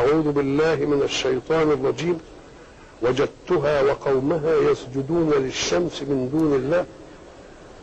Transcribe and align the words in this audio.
أعوذ 0.00 0.32
بالله 0.32 0.74
من 0.74 1.02
الشيطان 1.02 1.70
الرجيم. 1.70 2.18
وجدتها 3.02 3.82
وقومها 3.82 4.54
يسجدون 4.56 5.30
للشمس 5.30 6.02
من 6.02 6.28
دون 6.32 6.54
الله. 6.54 6.84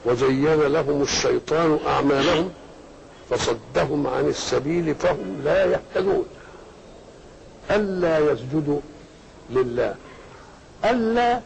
وزين 0.05 0.61
لهم 0.61 1.01
الشيطان 1.01 1.79
أعمالهم. 1.87 2.49
فصدهم 3.29 4.07
عن 4.07 4.27
السبيل 4.27 4.95
فهم 4.95 5.41
لا 5.45 5.65
يهتدون. 5.65 6.25
ألا 7.71 8.19
يسجدوا 8.19 8.79
لله. 9.49 9.95
ألا 10.85 11.41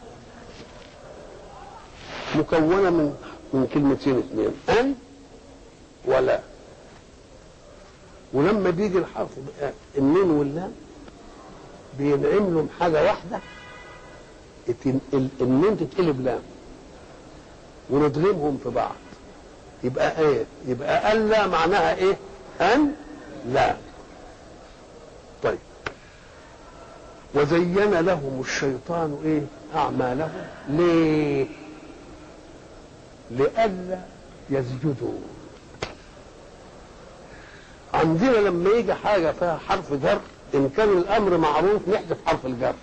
مكونة 2.35 2.89
من 2.89 3.15
من 3.53 3.67
كلمتين 3.73 4.17
اثنين. 4.17 4.53
أن 4.79 4.95
ولا. 6.05 6.50
ولما 8.33 8.69
بيجي 8.69 8.97
الحرف 8.97 9.29
النون 9.97 10.29
واللام 10.31 10.71
بينعم 11.97 12.53
لهم 12.53 12.69
حاجة 12.79 13.03
واحدة 13.03 13.39
النون 15.41 15.77
تتقلب 15.77 16.21
لام 16.21 16.41
وندغمهم 17.89 18.59
في 18.63 18.69
بعض. 18.69 18.95
يبقى 19.83 20.19
إيه؟ 20.19 20.45
يبقى 20.67 21.13
ألا 21.13 21.47
معناها 21.47 21.95
إيه؟ 21.95 22.17
أن 22.61 22.91
لا. 23.53 23.75
طيب. 25.43 25.57
وزين 27.35 27.93
لهم 27.99 28.41
الشيطان 28.41 29.19
إيه؟ 29.25 29.41
أعمالهم. 29.79 30.45
ليه؟ 30.69 31.47
لئلا 33.31 33.99
يسجدوا. 34.49 35.19
عندنا 38.01 38.37
لما 38.37 38.69
يجي 38.69 38.93
حاجة 38.93 39.31
فيها 39.31 39.59
حرف 39.67 39.93
جر 39.93 40.19
إن 40.55 40.69
كان 40.77 40.89
الأمر 40.89 41.37
معروف 41.37 41.87
نحذف 41.87 42.17
حرف 42.25 42.45
الجر. 42.45 42.73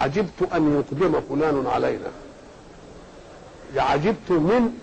عجبت 0.00 0.52
أن 0.54 0.76
يقدم 0.78 1.20
فلان 1.20 1.66
علينا. 1.66 2.10
عجبت 3.76 4.30
من 4.30 4.78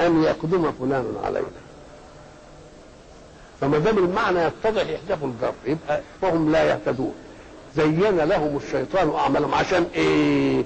أن 0.00 0.22
يقدم 0.22 0.72
فلان 0.72 1.16
علينا. 1.24 1.62
فما 3.60 3.78
دام 3.78 3.98
المعنى 3.98 4.40
يتضح 4.40 4.86
يحذفوا 4.88 5.28
الجر 5.28 5.52
يبقى 5.66 6.00
فهم 6.22 6.52
لا 6.52 6.64
يهتدون. 6.64 7.14
زين 7.76 8.16
لهم 8.16 8.56
الشيطان 8.56 9.10
أعمالهم. 9.10 9.54
عشان 9.54 9.86
إيه؟ 9.94 10.64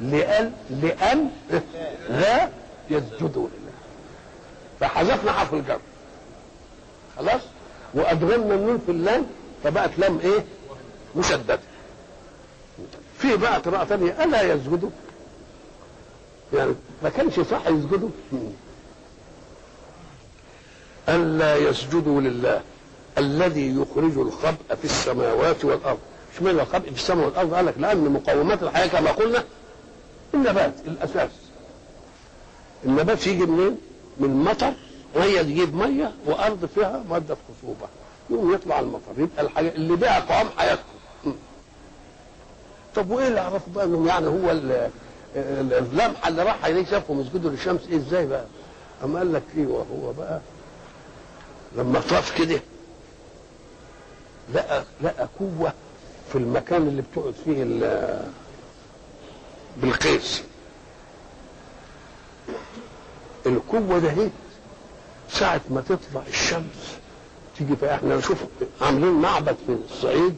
لأن 0.00 0.52
لأن 0.70 1.30
لا 2.10 2.48
يسجدوا 2.90 3.48
لله 3.48 3.72
فحذفنا 4.80 5.32
حرف 5.32 5.54
الجر. 5.54 5.78
خلاص؟ 7.18 7.40
وادغمنا 7.94 8.54
النون 8.54 8.82
في 8.86 8.92
اللام 8.92 9.26
فبقت 9.64 9.90
لام 9.98 10.18
إيه؟ 10.18 10.44
مشددة. 11.16 11.58
في 13.18 13.36
بقى 13.36 13.58
قراءه 13.60 13.84
ثانية 13.84 14.24
ألا 14.24 14.42
يسجدوا 14.42 14.90
يعني 16.54 16.74
ما 17.02 17.08
كانش 17.08 17.40
صح 17.40 17.66
يسجدوا 17.66 18.08
ألا 21.08 21.56
يسجدوا 21.56 22.20
لله 22.20 22.60
الذي 23.18 23.76
يخرج 23.76 24.18
الخبء 24.18 24.74
في 24.78 24.84
السماوات 24.84 25.64
والأرض. 25.64 25.98
اشمعنى 26.36 26.62
الخبء 26.62 26.90
في 26.90 26.96
السماء 26.96 27.26
والأرض؟ 27.26 27.54
قال 27.54 27.66
لك 27.66 27.74
لأن 27.78 28.12
مقومات 28.12 28.62
الحياة 28.62 28.86
كما 28.86 29.10
قلنا 29.10 29.44
النبات 30.34 30.74
الأساس. 30.86 31.30
النبات 32.84 33.26
يجي 33.26 33.46
منين؟ 33.46 33.76
من 34.20 34.44
مطر 34.44 34.72
ميه 35.16 35.42
تجيب 35.42 35.74
مية 35.74 36.12
وأرض 36.26 36.64
فيها 36.74 37.02
مادة 37.10 37.36
خصوبة. 37.48 37.86
يقوم 38.30 38.54
يطلع 38.54 38.80
المطر. 38.80 39.12
يبقى 39.18 39.42
الحاجة 39.44 39.68
اللي 39.68 39.96
بيها 39.96 40.20
قوام 40.20 40.46
حياتهم. 40.58 41.36
طب 42.94 43.10
وإيه 43.10 43.28
اللي 43.28 43.40
عرفوا 43.40 43.72
بقى 43.72 43.84
إنهم 43.84 44.06
يعني 44.06 44.26
هو 44.26 44.50
اللمحة 45.36 46.28
اللي 46.28 46.42
راح 46.42 46.64
عليه 46.64 46.84
شافهم 46.84 47.20
يسجدوا 47.20 47.50
للشمس 47.50 47.80
إيه 47.88 47.96
إزاي 47.96 48.26
بقى؟ 48.26 48.44
اما 49.04 49.18
قال 49.18 49.32
لك 49.32 49.42
أيوه 49.56 49.86
هو 49.92 50.12
بقى؟ 50.12 50.40
لما 51.76 52.00
طاف 52.00 52.38
كده 52.38 52.60
لقى 54.54 54.84
لقى 55.02 55.28
قوة 55.40 55.72
في 56.32 56.38
المكان 56.38 56.82
اللي 56.88 57.02
بتقعد 57.02 57.34
فيه 57.44 57.64
بالقيس. 59.76 60.42
القوة 63.46 63.98
ده 63.98 64.10
هي 64.10 64.28
ساعة 65.30 65.60
ما 65.70 65.80
تطلع 65.80 66.22
الشمس 66.28 66.96
تيجي 67.58 67.76
في 67.76 67.94
إحنا 67.94 68.16
نشوف 68.16 68.38
عاملين 68.82 69.12
معبد 69.12 69.56
في 69.66 69.76
الصعيد 69.90 70.36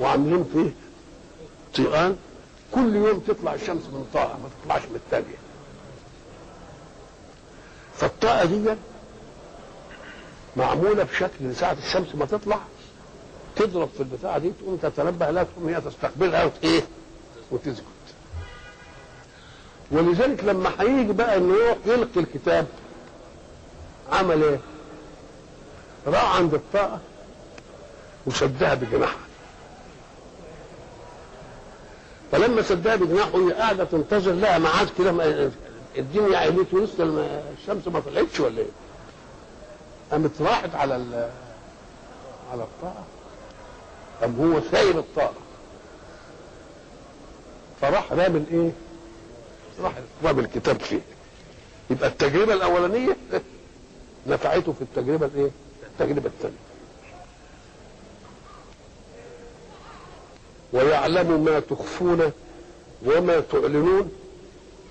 وعاملين 0.00 0.44
فيه 0.52 0.72
طيقان 1.74 2.16
كل 2.72 2.94
يوم 2.96 3.18
تطلع 3.20 3.54
الشمس 3.54 3.82
من 3.82 4.06
طاقة 4.14 4.38
ما 4.38 4.48
تطلعش 4.62 4.82
من 4.82 4.96
الثانية 4.96 5.36
فالطاقة 7.96 8.44
دي 8.44 8.74
معمولة 10.56 11.02
بشكل 11.04 11.56
ساعة 11.56 11.76
الشمس 11.86 12.14
ما 12.14 12.24
تطلع 12.26 12.58
تضرب 13.56 13.88
في 13.96 14.00
البتاعة 14.00 14.38
دي 14.38 14.50
تقوم 14.62 14.76
تتنبه 14.76 15.30
لها 15.30 15.42
تقوم 15.42 15.68
هي 15.68 15.80
تستقبلها 15.80 16.50
إيه 16.64 16.82
وتسجد. 17.50 17.82
ولذلك 19.90 20.44
لما 20.44 20.70
هيجي 20.80 21.12
بقى 21.12 21.36
إنه 21.36 21.54
يلقي 21.86 22.20
الكتاب 22.20 22.66
عمل 24.12 24.42
إيه؟ 24.42 24.60
راح 26.06 26.36
عند 26.36 26.54
الطاقة 26.54 27.00
وشدها 28.26 28.74
بجناحها 28.74 29.26
فلما 32.32 32.62
شدها 32.62 32.96
بجناحه 32.96 33.38
هي 33.38 33.52
قاعدة 33.52 33.84
تنتظر 33.84 34.32
لها 34.32 34.58
ميعاد 34.58 34.88
كده 34.98 35.50
الدنيا 35.98 36.38
عينيت 36.38 36.74
ولسه 36.74 37.26
الشمس 37.58 37.88
ما 37.88 38.00
طلعتش 38.00 38.40
ولا 38.40 38.58
إيه؟ 38.58 38.66
قامت 40.10 40.42
راحت 40.42 40.74
على 40.74 40.94
على 42.52 42.62
الطاقة 42.62 43.04
قام 44.20 44.36
هو 44.40 44.60
سايب 44.72 44.98
الطاقة 44.98 45.34
فراح 47.80 48.12
رامي 48.12 48.38
الايه؟ 48.38 48.72
راح 49.80 49.92
رامي 50.24 50.40
الكتاب 50.40 50.80
فيه 50.80 51.00
يبقى 51.90 52.08
التجربة 52.08 52.54
الأولانية 52.54 53.16
نفعته 54.26 54.72
في 54.72 54.82
التجربة 54.82 55.26
الإيه؟ 55.26 55.50
التجربة 55.92 56.26
الثانية 56.26 56.56
ويعلم 60.72 61.44
ما 61.44 61.60
تخفون 61.60 62.32
وما 63.06 63.40
تعلنون. 63.52 64.12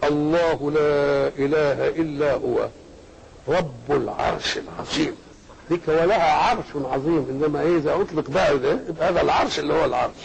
الله 0.04 0.72
لا 0.72 1.28
إله 1.28 1.88
إلا 1.88 2.34
هو. 2.34 2.70
رب 3.48 3.92
العرش 3.92 4.58
العظيم. 4.58 5.16
ذيك 5.70 5.88
ولها 5.88 6.34
عرش 6.34 6.66
عظيم. 6.76 7.28
إنما 7.30 7.62
إيه؟ 7.62 7.78
إذا 7.78 7.94
أطلق 8.02 8.30
بقى 8.30 8.56
يبقى 8.56 9.10
هذا 9.10 9.22
العرش 9.22 9.60
اللي 9.60 9.74
هو 9.74 9.86
العرش. 9.86 10.22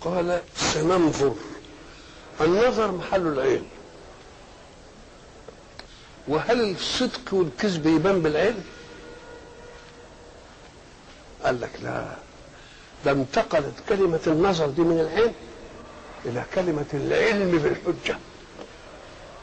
قال 0.00 0.40
سننظر. 0.56 1.34
النظر 2.40 2.92
محل 2.92 3.26
العين 3.26 3.64
وهل 6.28 6.70
الصدق 6.70 7.34
والكذب 7.34 7.86
يبان 7.86 8.22
بالعلم 8.22 8.64
قال 11.44 11.60
لك 11.60 11.70
لا. 11.82 12.16
ده 13.04 13.10
انتقلت 13.12 13.74
كلمة 13.88 14.20
النظر 14.26 14.66
دي 14.66 14.82
من 14.82 15.00
العلم 15.00 15.32
إلى 16.24 16.44
كلمة 16.54 16.86
العلم 16.94 17.58
بالحجة. 17.58 18.18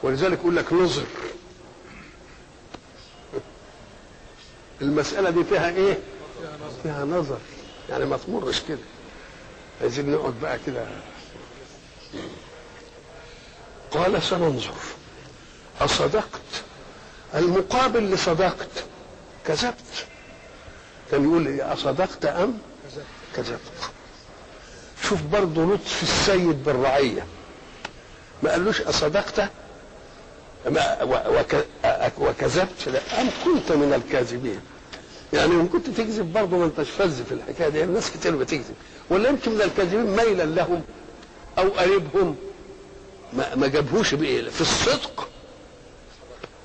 ولذلك 0.04 0.40
يقول 0.40 0.56
لك 0.56 0.74
نظر. 0.74 1.04
المسألة 4.82 5.30
دي 5.30 5.44
فيها 5.44 5.70
إيه؟ 5.70 5.98
فيها 6.84 7.06
نظر. 7.06 7.38
يعني 7.90 8.06
ما 8.06 8.18
تمرش 8.18 8.62
كده. 8.70 8.78
عايزين 9.82 10.12
نقعد 10.12 10.34
بقى 10.42 10.60
كده. 10.66 10.86
قال 13.92 14.24
سننظر. 14.24 14.74
أصدقت؟ 15.82 16.42
المقابل 17.36 18.12
لصدقت 18.12 18.70
كذبت 19.46 20.06
كان 21.12 21.24
يقول 21.24 21.62
أصدقت 21.62 22.26
أم؟ 22.26 22.58
كذبت 23.36 23.60
شوف 25.10 25.22
برضه 25.22 25.74
لطف 25.74 26.04
السيد 26.04 26.64
بالرعية. 26.64 27.26
ما 28.44 28.52
قالوش 28.52 28.82
أصدقت 28.82 29.50
وكذبت 32.20 32.88
لا 32.88 33.22
أم 33.22 33.30
كنت 33.46 33.72
من 33.72 33.94
الكاذبين. 33.94 34.60
يعني 35.34 35.52
إن 35.54 35.68
كنت 35.68 35.88
تكذب 35.90 36.34
برضه 36.34 36.58
ما 36.58 36.66
أنتش 36.66 36.90
فز 36.90 37.22
في 37.22 37.32
الحكاية 37.32 37.70
دي. 37.70 37.84
الناس 37.84 38.12
كتير 38.12 38.36
بتكذب. 38.36 38.76
ولا 39.10 39.30
يمكن 39.30 39.52
من 39.52 39.62
الكاذبين 39.62 40.06
ميلا 40.16 40.44
لهم 40.44 40.82
أو 41.58 41.70
قريبهم. 41.70 42.36
ما, 43.34 43.56
ما 43.56 43.68
جابهوش 43.68 44.14
بإيه؟ 44.14 44.50
في 44.50 44.62
الصدق. 44.62 45.28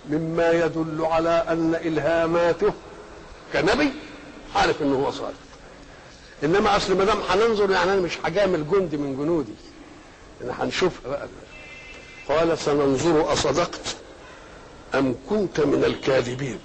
مما 0.09 0.51
يدل 0.51 1.05
على 1.05 1.45
أن 1.49 1.75
إلهاماته 1.75 2.73
كنبي 3.53 3.93
عارف 4.57 4.83
إنه 4.83 4.97
هو 4.97 5.11
صادق 5.11 5.35
إنما 6.45 6.77
أصل 6.77 6.97
ما 6.97 7.05
دام 7.05 7.19
هننظر 7.29 7.71
يعني 7.71 7.93
أنا 7.93 8.01
مش 8.01 8.19
هجامل 8.25 8.71
جندي 8.71 8.97
من 8.97 9.17
جنودي. 9.17 9.53
أنا 10.45 10.65
هنشوفها 10.65 11.11
بقى. 11.11 11.29
قال 12.29 12.59
سننظر 12.59 13.33
أصدقت 13.33 13.97
أم 14.95 15.15
كنت 15.31 15.61
من 15.61 15.85
الكاذبين. 15.85 16.59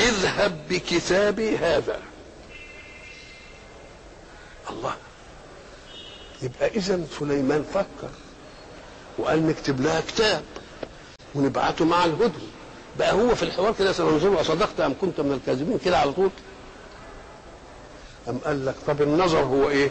اذهب 0.00 0.68
بكتابي 0.70 1.56
هذا. 1.56 2.00
الله. 4.70 4.94
يبقى 6.42 6.66
اذا 6.68 7.00
سليمان 7.18 7.64
فكر 7.74 8.10
وقال 9.18 9.46
نكتب 9.46 9.80
لها 9.80 10.00
كتاب. 10.00 10.44
ونبعته 11.36 11.84
مع 11.84 12.04
الهدهد 12.04 12.32
بقى 12.98 13.12
هو 13.12 13.34
في 13.34 13.42
الحوار 13.42 13.74
كده 13.78 13.92
سننظر 13.92 14.40
أصدقت 14.40 14.80
أم 14.80 14.94
كنت 15.00 15.20
من 15.20 15.32
الكاذبين؟ 15.32 15.78
كده 15.84 15.98
على 15.98 16.12
طول. 16.12 16.30
أم 18.28 18.38
قال 18.38 18.66
لك 18.66 18.74
طب 18.86 19.02
النظر 19.02 19.38
هو 19.40 19.68
إيه؟ 19.70 19.90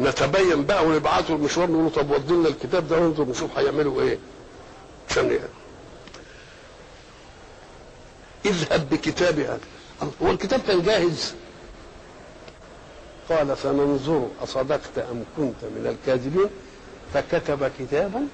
نتبين 0.00 0.64
بقى 0.64 0.86
ونبعته 0.86 1.34
المشوار 1.34 1.70
نقول 1.70 1.90
طب 1.90 2.10
ودي 2.10 2.32
لنا 2.34 2.48
الكتاب 2.48 2.88
ده 2.88 2.96
وننظر 2.96 3.24
نشوف 3.24 3.58
هيعملوا 3.58 4.02
إيه. 4.02 4.18
عشان 5.10 5.24
يعني. 5.30 5.48
اذهب 8.46 8.88
بكتابي 8.90 9.44
هذا. 9.44 9.60
هو 10.22 10.30
الكتاب 10.30 10.60
كان 10.68 10.82
جاهز؟ 10.82 11.34
قال 13.30 13.58
سننظر 13.62 14.28
أصدقت 14.42 14.98
أم 14.98 15.24
كنت 15.36 15.64
من 15.64 15.86
الكاذبين؟ 15.86 16.50
فكتب 17.14 17.70
كتابا 17.78 18.26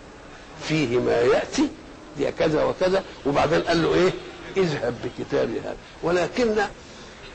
فيه 0.63 0.99
ما 0.99 1.21
يأتي 1.21 1.69
دي 2.17 2.33
كذا 2.33 2.65
وكذا. 2.65 3.05
وبعدين 3.27 3.63
قال 3.63 3.83
له 3.83 3.95
إيه؟ 3.95 4.13
اذهب 4.57 4.95
بكتابي 5.05 5.61
هذا. 5.61 5.77
ولكن 6.03 6.55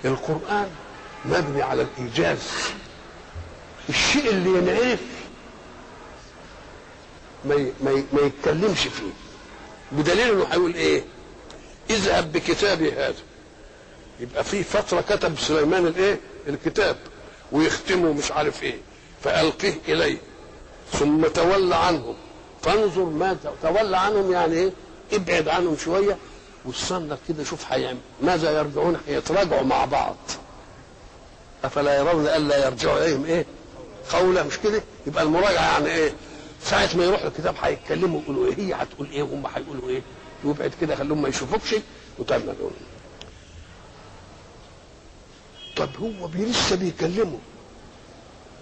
القرآن 0.05 0.69
مبني 1.25 1.61
على 1.61 1.81
الإيجاز. 1.81 2.37
الشيء 3.89 4.29
اللي 4.29 4.49
ينعرف 4.49 4.99
ما 7.45 7.55
ما 7.81 8.03
ما 8.13 8.21
يتكلمش 8.21 8.79
فيه. 8.79 9.13
بدليل 9.91 10.31
إنه 10.31 10.45
هيقول 10.51 10.73
إيه؟ 10.73 11.03
اذهب 11.89 12.31
بكتابي 12.31 12.91
هذا. 12.91 13.13
يبقى 14.19 14.43
في 14.43 14.63
فترة 14.63 15.01
كتب 15.01 15.39
سليمان 15.39 15.87
الإيه؟ 15.87 16.19
الكتاب. 16.47 16.97
ويختمه 17.51 18.13
مش 18.13 18.31
عارف 18.31 18.63
إيه. 18.63 18.77
فألقيه 19.23 19.73
اليه 19.87 20.17
ثم 20.91 21.21
تولى 21.27 21.75
عنهم. 21.75 22.15
فانظر 22.61 23.03
ما 23.03 23.37
تولى 23.63 23.97
عنهم 23.97 24.31
يعني 24.31 24.53
إيه؟ 24.55 24.71
ابعد 25.13 25.47
عنهم 25.47 25.77
شوية 25.77 26.17
واستنى 26.65 27.15
كده 27.27 27.43
شوف 27.43 27.71
هيعمل 27.71 27.97
ماذا 28.21 28.57
يرجعون؟ 28.57 28.97
يتراجعوا 29.07 29.63
مع 29.63 29.85
بعض. 29.85 30.15
أفلا 31.63 31.97
يرون 31.97 32.27
ألا 32.27 32.65
يرجعوا 32.65 32.97
إليهم 33.05 33.25
إيه؟ 33.25 33.45
قولا 34.13 34.43
مش 34.43 34.59
كده؟ 34.59 34.81
يبقى 35.07 35.23
المراجعة 35.23 35.71
يعني 35.71 35.87
إيه؟ 35.87 36.13
ساعة 36.63 36.89
ما 36.95 37.03
يروح 37.05 37.21
الكتاب 37.23 37.55
هيتكلموا 37.61 38.21
يقولوا 38.21 38.45
إيه؟ 38.45 38.55
هي 38.57 38.73
هتقول 38.73 39.07
إيه؟ 39.11 39.23
وهم 39.23 39.43
هيقولوا 39.55 39.89
إيه؟ 39.89 40.01
وابعد 40.43 40.71
كده 40.81 40.95
خليهم 40.95 41.21
ما 41.21 41.29
يشوفوكش 41.29 41.75
وتعمل 42.19 42.55
طب 45.77 45.89
هو 46.01 46.29
لسه 46.35 46.75
بيكلمه 46.75 47.37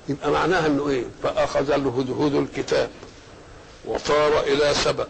يبقى 0.10 0.32
معناها 0.32 0.68
إنه 0.68 0.90
إيه؟ 0.90 1.06
فأخذ 1.24 1.72
الهدهد 1.72 2.36
الكتاب. 2.36 2.90
وطار 3.88 4.40
إلى 4.40 4.74
سبأ 4.74 5.08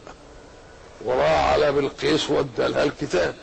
وراى 1.06 1.30
على 1.30 1.72
بلقيس 1.72 2.30
وادى 2.30 2.68
لها 2.68 2.84
الكتاب. 2.84 3.36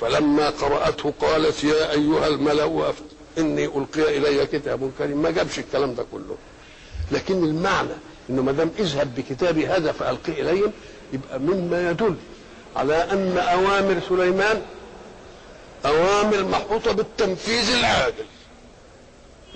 فلما 0.00 0.50
قرأته 0.50 1.12
قالت 1.20 1.64
يا 1.64 1.90
أيها 1.90 2.26
الملأ 2.26 2.92
إني 3.38 3.64
ألقي 3.64 4.18
إلي 4.18 4.46
كتاب 4.46 4.92
كريم. 4.98 5.22
ما 5.22 5.30
جابش 5.30 5.58
الكلام 5.58 5.94
ده 5.94 6.04
كله. 6.12 6.36
لكن 7.12 7.44
المعنى 7.44 7.94
إنه 8.30 8.42
ما 8.42 8.52
دام 8.52 8.70
اذهب 8.78 9.14
بكتابي 9.14 9.66
هذا 9.66 9.92
فألقي 9.92 10.32
إليهم 10.32 10.72
يبقى 11.12 11.38
مما 11.38 11.90
يدل 11.90 12.16
على 12.76 12.94
أن 12.94 13.38
أوامر 13.38 14.00
سليمان 14.08 14.62
أوامر 15.86 16.44
محطوطة 16.44 16.92
بالتنفيذ 16.92 17.70
العادل. 17.70 18.24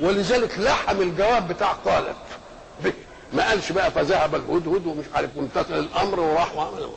ولذلك 0.01 0.59
لحم 0.59 1.03
الجواب 1.03 1.49
بتاع 1.49 1.73
قالت 1.73 2.17
به. 2.85 2.93
ما 3.35 3.49
قالش 3.49 3.73
بقى 3.73 3.91
فذهب 3.91 4.35
الهدهد 4.35 4.87
ومش 4.87 5.05
عارف 5.15 5.31
وامتثل 5.37 5.79
الأمر 5.79 6.21
وراح 6.21 6.57
وعمل. 6.57 6.89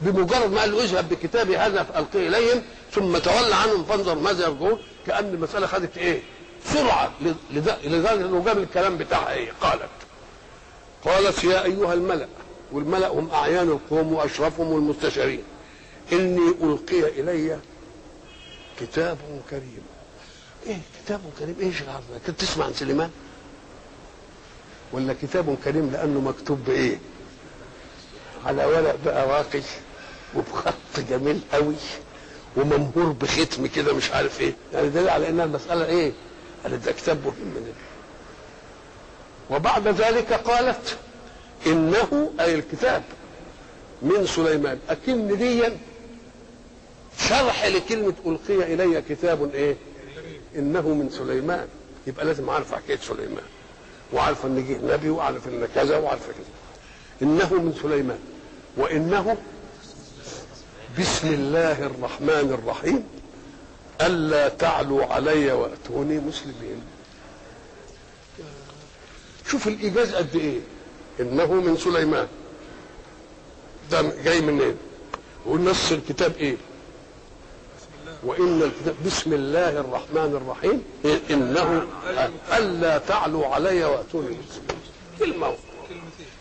بمجرد 0.00 0.50
ما 0.52 0.60
قال 0.60 0.72
له 0.72 0.84
اذهب 0.84 1.08
بكتابي 1.08 1.56
هذا 1.56 1.82
فألقيه 1.82 2.28
إليهم 2.28 2.62
ثم 2.92 3.18
تولى 3.18 3.54
عنهم 3.54 3.84
فانظر 3.84 4.14
ماذا 4.14 4.44
يرجعون 4.46 4.78
كأن 5.06 5.34
المسألة 5.34 5.66
خدت 5.66 5.98
إيه؟ 5.98 6.22
سرعة 6.64 7.10
لذ- 7.22 7.84
لدرجة 7.86 8.12
إنه 8.14 8.44
جاب 8.44 8.58
الكلام 8.58 8.96
بتاعها 8.96 9.32
إيه؟ 9.32 9.52
قالت 9.60 9.88
قالت 11.04 11.44
يا 11.44 11.64
أيها 11.64 11.94
الملأ 11.94 12.28
والملأ 12.72 13.08
هم 13.08 13.30
أعيان 13.30 13.68
القوم 13.68 14.12
وأشرفهم 14.12 14.72
والمستشارين 14.72 15.42
إني 16.12 16.48
ألقي 16.62 17.20
إلي 17.20 17.58
كتاب 18.80 19.18
كريم. 19.50 19.82
إيه 20.66 20.78
كتاب 21.04 21.20
كريم؟ 21.38 21.56
إيش 21.60 21.82
العرض 21.82 22.02
كنت 22.26 22.40
تسمع 22.40 22.64
عن 22.64 22.72
سليمان؟ 22.74 23.10
ولا 24.92 25.14
كتاب 25.22 25.56
كريم 25.64 25.90
لأنه 25.92 26.20
مكتوب 26.20 26.64
بإيه؟ 26.64 26.98
على 28.46 28.64
ورق 28.64 28.96
بقى 29.04 29.26
راقي 29.28 29.60
وبخط 30.36 31.00
جميل 31.10 31.40
قوي 31.52 31.74
وممهور 32.56 33.12
بختم 33.12 33.66
كده 33.66 33.94
مش 33.94 34.10
عارف 34.10 34.40
إيه. 34.40 34.54
يعني 34.72 34.88
دليل 34.88 35.08
على 35.08 35.28
إنها 35.28 35.44
المساله 35.44 35.86
إيه؟ 35.86 36.12
قالت 36.64 36.84
ده 36.86 36.92
كتاب 36.92 37.18
مهم 37.24 37.34
من 37.54 37.72
وبعد 39.50 39.88
ذلك 39.88 40.32
قالت 40.32 40.96
إنه 41.66 42.30
أي 42.40 42.54
الكتاب 42.54 43.02
من 44.02 44.26
سليمان. 44.26 44.78
أكن 44.88 45.36
ديا 45.36 45.76
شرح 47.18 47.64
لكلمة 47.66 48.14
ألقي 48.26 48.74
إلي 48.74 49.02
كتاب 49.08 49.54
إيه؟ 49.54 49.76
إنه 50.56 50.80
من 50.88 51.10
سليمان. 51.10 51.66
يبقى 52.06 52.24
لازم 52.24 52.50
عارف 52.50 52.74
حكاية 52.74 52.98
سليمان. 52.98 53.44
وعارف 54.12 54.46
إن 54.46 54.66
جه 54.68 54.94
نبي 54.94 55.10
وعارف 55.10 55.48
إن 55.48 55.68
كذا 55.74 55.98
وعارف 55.98 56.26
كذا. 56.26 56.46
إنه 57.22 57.54
من 57.54 57.78
سليمان 57.82 58.18
وإنه 58.76 59.36
بسم 60.98 61.28
الله 61.28 61.86
الرحمن 61.86 62.58
الرحيم. 62.62 63.04
ألا 64.00 64.48
تعلوا 64.48 65.04
علي 65.04 65.52
وأتوني 65.52 66.18
مسلمين. 66.18 66.82
شوف 69.50 69.68
الإيجاز 69.68 70.14
قد 70.14 70.36
إيه؟ 70.36 70.60
إنه 71.20 71.52
من 71.52 71.76
سليمان. 71.76 72.28
ده 73.90 74.02
جاي 74.24 74.40
منين؟ 74.40 74.76
ونص 75.46 75.92
الكتاب 75.92 76.36
إيه؟ 76.36 76.56
الكتاب 78.24 78.94
بسم 79.06 79.32
الله 79.32 79.68
الرحمن 79.80 80.40
الرحيم. 80.42 80.82
إنه 81.30 81.86
ألا 82.56 82.98
تعلوا 82.98 83.46
علي 83.46 83.84
وأتوني 83.84 84.26
مسلمين 84.28 84.80
كلمه 85.18 85.54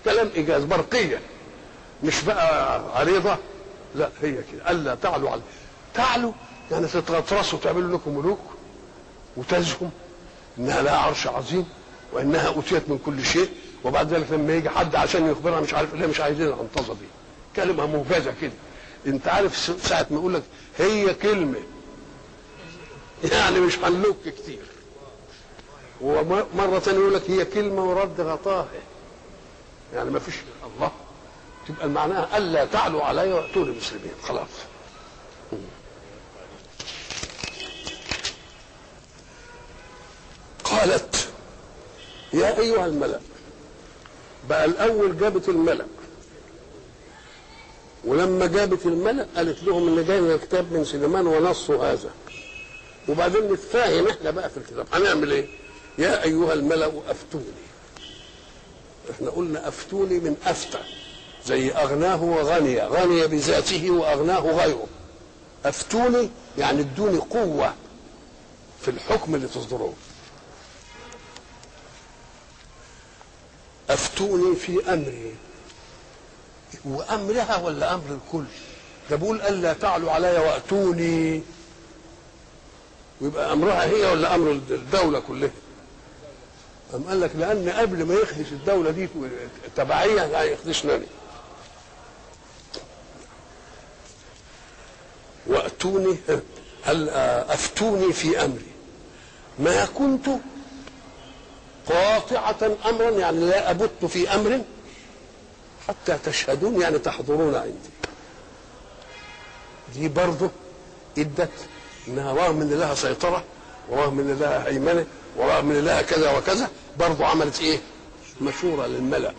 كلام 0.05 0.29
إيجاز. 0.35 0.63
برقية. 0.63 1.19
مش 2.03 2.23
بقى 2.23 2.81
عريضه 2.99 3.37
لا 3.95 4.09
هي 4.21 4.31
كده. 4.31 4.71
ألا 4.71 4.95
تعلوا 4.95 5.29
علي. 5.29 5.41
تعلوا 5.93 6.31
يعني 6.71 6.87
تتغطرسوا 6.87 7.59
تعملوا 7.59 7.97
لكم 7.97 8.17
ملوك 8.17 8.39
وتزهم 9.37 9.89
إنها 10.57 10.81
لها 10.81 10.97
عرش 10.97 11.27
عظيم 11.27 11.65
وإنها 12.13 12.47
أوتيت 12.47 12.89
من 12.89 12.97
كل 13.05 13.25
شيء 13.25 13.49
وبعد 13.83 14.13
ذلك 14.13 14.31
لما 14.31 14.53
يجي 14.53 14.69
حد 14.69 14.95
عشان 14.95 15.31
يخبرها 15.31 15.59
مش 15.61 15.73
عارف 15.73 15.93
ليه 15.93 16.07
مش 16.07 16.19
عايزين 16.19 16.47
العنطزة 16.47 16.93
دي. 16.93 17.05
كلمة 17.55 17.85
موجزة 17.85 18.33
كده. 18.41 18.51
أنت 19.07 19.27
عارف 19.27 19.57
ساعة 19.83 20.05
ما 20.11 20.17
يقول 20.17 20.33
لك 20.33 20.43
هي 20.79 21.13
كلمة. 21.13 21.59
يعني 23.31 23.59
مش 23.59 23.79
هنلوك 23.79 24.17
كتير. 24.25 24.63
ومرة 26.01 26.79
ثانية 26.79 26.99
يقول 26.99 27.13
لك 27.13 27.29
هي 27.29 27.45
كلمة 27.45 27.83
ورد 27.83 28.21
غطاها. 28.21 28.67
يعني 29.95 30.09
ما 30.09 30.19
فيش 30.19 30.35
الله. 30.75 30.91
تبقى 31.67 31.87
معناها 31.89 32.37
ألا 32.37 32.65
تعلوا 32.65 33.03
علي 33.03 33.33
وأتوني 33.33 33.71
مسلمين. 33.77 34.13
خلاص. 34.23 34.49
قالت 40.63 41.29
يا 42.33 42.59
أيها 42.59 42.85
الملأ 42.85 43.19
بقى 44.49 44.65
الأول 44.65 45.17
جابت 45.17 45.49
الملأ. 45.49 45.85
ولما 48.05 48.45
جابت 48.45 48.85
الملأ 48.85 49.27
قالت 49.35 49.63
لهم 49.63 49.87
ان 49.99 50.05
جاي 50.05 50.19
الكتاب 50.19 50.71
من 50.73 50.85
سليمان 50.85 51.27
ونصه 51.27 51.91
هذا. 51.91 52.09
وبعدين 53.09 53.53
نتفاهم 53.53 54.07
إحنا 54.07 54.31
بقى 54.31 54.49
في 54.49 54.57
الكتاب. 54.57 54.87
هنعمل 54.93 55.31
إيه؟ 55.31 55.47
يا 55.97 56.23
أيها 56.23 56.53
الملأ 56.53 56.91
أفتوني. 57.09 57.43
إحنا 59.11 59.29
قلنا 59.29 59.67
أفتوني 59.67 60.19
من 60.19 60.35
أفتى. 60.45 60.79
زي 61.45 61.71
أغناه 61.71 62.23
وغني. 62.23 62.81
غني 62.81 63.27
بذاته 63.27 63.91
وأغناه 63.91 64.39
غيره. 64.39 64.87
أفتوني 65.65 66.29
يعني 66.57 66.79
ادوني 66.81 67.17
قوة 67.17 67.73
في 68.81 68.91
الحكم 68.91 69.35
اللي 69.35 69.47
تصدروه 69.47 69.93
أفتوني 73.89 74.55
في 74.55 74.93
أمري. 74.93 75.35
وأمرها 76.85 77.57
ولا 77.63 77.93
أمر 77.93 78.03
الكل؟ 78.25 78.43
ده 79.09 79.15
بيقول 79.15 79.41
ألا 79.41 79.73
تعلوا 79.73 80.11
علي 80.11 80.37
وأتوني. 80.39 81.41
ويبقى 83.21 83.53
أمرها 83.53 83.83
هي 83.85 84.05
ولا 84.11 84.35
أمر 84.35 84.51
الدولة 84.51 85.19
كلها؟ 85.19 85.51
أم 86.95 87.03
قال 87.03 87.21
لك 87.21 87.31
لأن 87.35 87.69
قبل 87.69 88.03
ما 88.05 88.13
يخدش 88.13 88.51
الدولة 88.51 88.91
دي 88.91 89.07
تبعية 89.75 90.25
لا 90.25 90.43
يخدشنا 90.43 90.95
أنا 90.95 91.05
وأتوني 95.47 96.17
هل 96.83 97.09
أفتوني 97.49 98.13
في 98.13 98.45
أمري. 98.45 98.65
ما 99.59 99.85
كنت 99.85 100.29
قاطعة 101.89 102.71
أمرا 102.89 103.09
يعني 103.09 103.39
لا 103.39 103.71
أبت 103.71 104.05
في 104.05 104.33
أمر 104.35 104.61
حتى 105.89 106.17
تشهدون 106.25 106.81
يعني 106.81 106.99
تحضرون 106.99 107.55
عندي 107.55 107.89
دي 109.93 110.07
برضه 110.07 110.49
ادت 111.17 111.49
إنها 112.07 112.33
رغم 112.33 112.61
ان 112.61 112.69
لها 112.69 112.95
سيطرة 112.95 113.43
ورغم 113.89 114.19
ان 114.19 114.39
لها 114.39 114.67
هيمنة 114.67 115.05
ورغم 115.37 115.71
ان 115.71 115.85
لها 115.85 116.01
كذا 116.01 116.37
وكذا 116.37 116.69
برضه 116.99 117.25
عملت 117.25 117.61
إيه؟ 117.61 117.79
مشورة 118.41 118.85
للملأ 118.85 119.33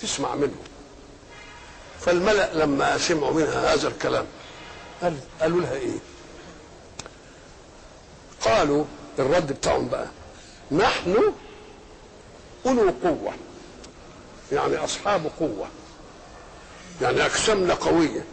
تسمع 0.00 0.34
منه 0.34 0.54
فالملأ 2.00 2.54
لما 2.54 2.98
سمعوا 2.98 3.34
منها 3.34 3.74
هذا 3.74 3.88
الكلام 3.88 4.24
قال 5.02 5.16
قالوا 5.40 5.60
لها 5.60 5.72
إيه؟ 5.74 5.98
قالوا 8.44 8.84
الرد 9.18 9.52
بتاعهم 9.52 9.88
بقى 9.88 10.06
نحن 10.72 11.32
أولو 12.66 12.94
قوة 13.04 13.32
يعني 14.52 14.76
أصحاب 14.76 15.30
قوة 15.40 15.66
يعني 17.02 17.26
أجسامنا 17.26 17.74
قوية 17.74 18.24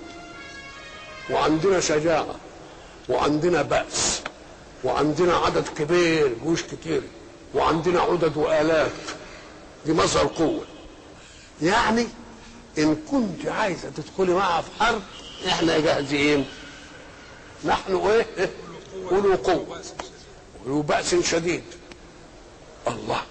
وعندنا 1.29 1.79
شجاعة 1.79 2.35
وعندنا 3.09 3.61
بأس 3.61 4.21
وعندنا 4.83 5.35
عدد 5.35 5.67
كبير 5.77 6.35
جيوش 6.43 6.63
كتير 6.63 7.01
وعندنا 7.55 8.01
عدد 8.01 8.37
وآلات 8.37 8.91
دي 9.85 9.93
مصدر 9.93 10.27
قوة. 10.27 10.65
يعني 11.61 12.07
إن 12.77 12.95
كنت 13.11 13.45
عايزة 13.47 13.89
تدخلي 13.89 14.33
معها 14.33 14.61
في 14.61 14.83
حرب 14.83 15.01
إحنا 15.47 15.79
جاهزين. 15.79 16.45
نحن 17.65 17.95
إيه؟ 17.95 18.49
أولو 19.11 19.35
قوة. 19.35 19.81
أولو 20.65 20.81
بأس 20.81 21.15
شديد. 21.15 21.63
الله. 22.87 23.21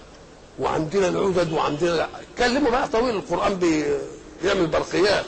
وعندنا 0.59 1.09
العدد 1.09 1.53
وعندنا 1.53 2.09
كلموا 2.39 2.71
بقى 2.71 2.89
طويل 2.89 3.17
القرآن 3.17 3.59
بيعمل 4.43 4.67
برقيات 4.67 5.27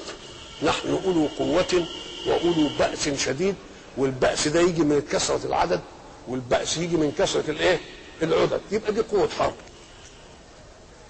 نحن 0.63 0.89
أولو 1.05 1.29
قوة 1.39 1.87
وأولو 2.27 2.69
بأس 2.79 3.09
شديد 3.09 3.55
والبأس 3.97 4.49
ده 4.49 4.61
يجي 4.61 4.83
من 4.83 5.03
كثرة 5.13 5.47
العدد 5.47 5.81
والبأس 6.29 6.77
يجي 6.79 6.97
من 6.97 7.13
كثرة 7.19 7.51
الإيه؟ 7.51 7.81
العدد 8.23 8.61
يبقى 8.73 8.93
دي 8.93 9.01
قوة 9.01 9.29
حرب. 9.39 9.55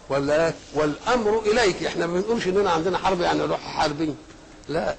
ولا 0.08 0.52
والأمر 0.74 1.42
إليك. 1.46 1.84
إحنا 1.84 2.06
ما 2.06 2.20
بنقولش 2.20 2.46
إننا 2.46 2.70
عندنا 2.70 2.98
حرب 2.98 3.20
يعني 3.20 3.38
نروح 3.38 3.60
حاربين. 3.60 4.16
لا. 4.68 4.96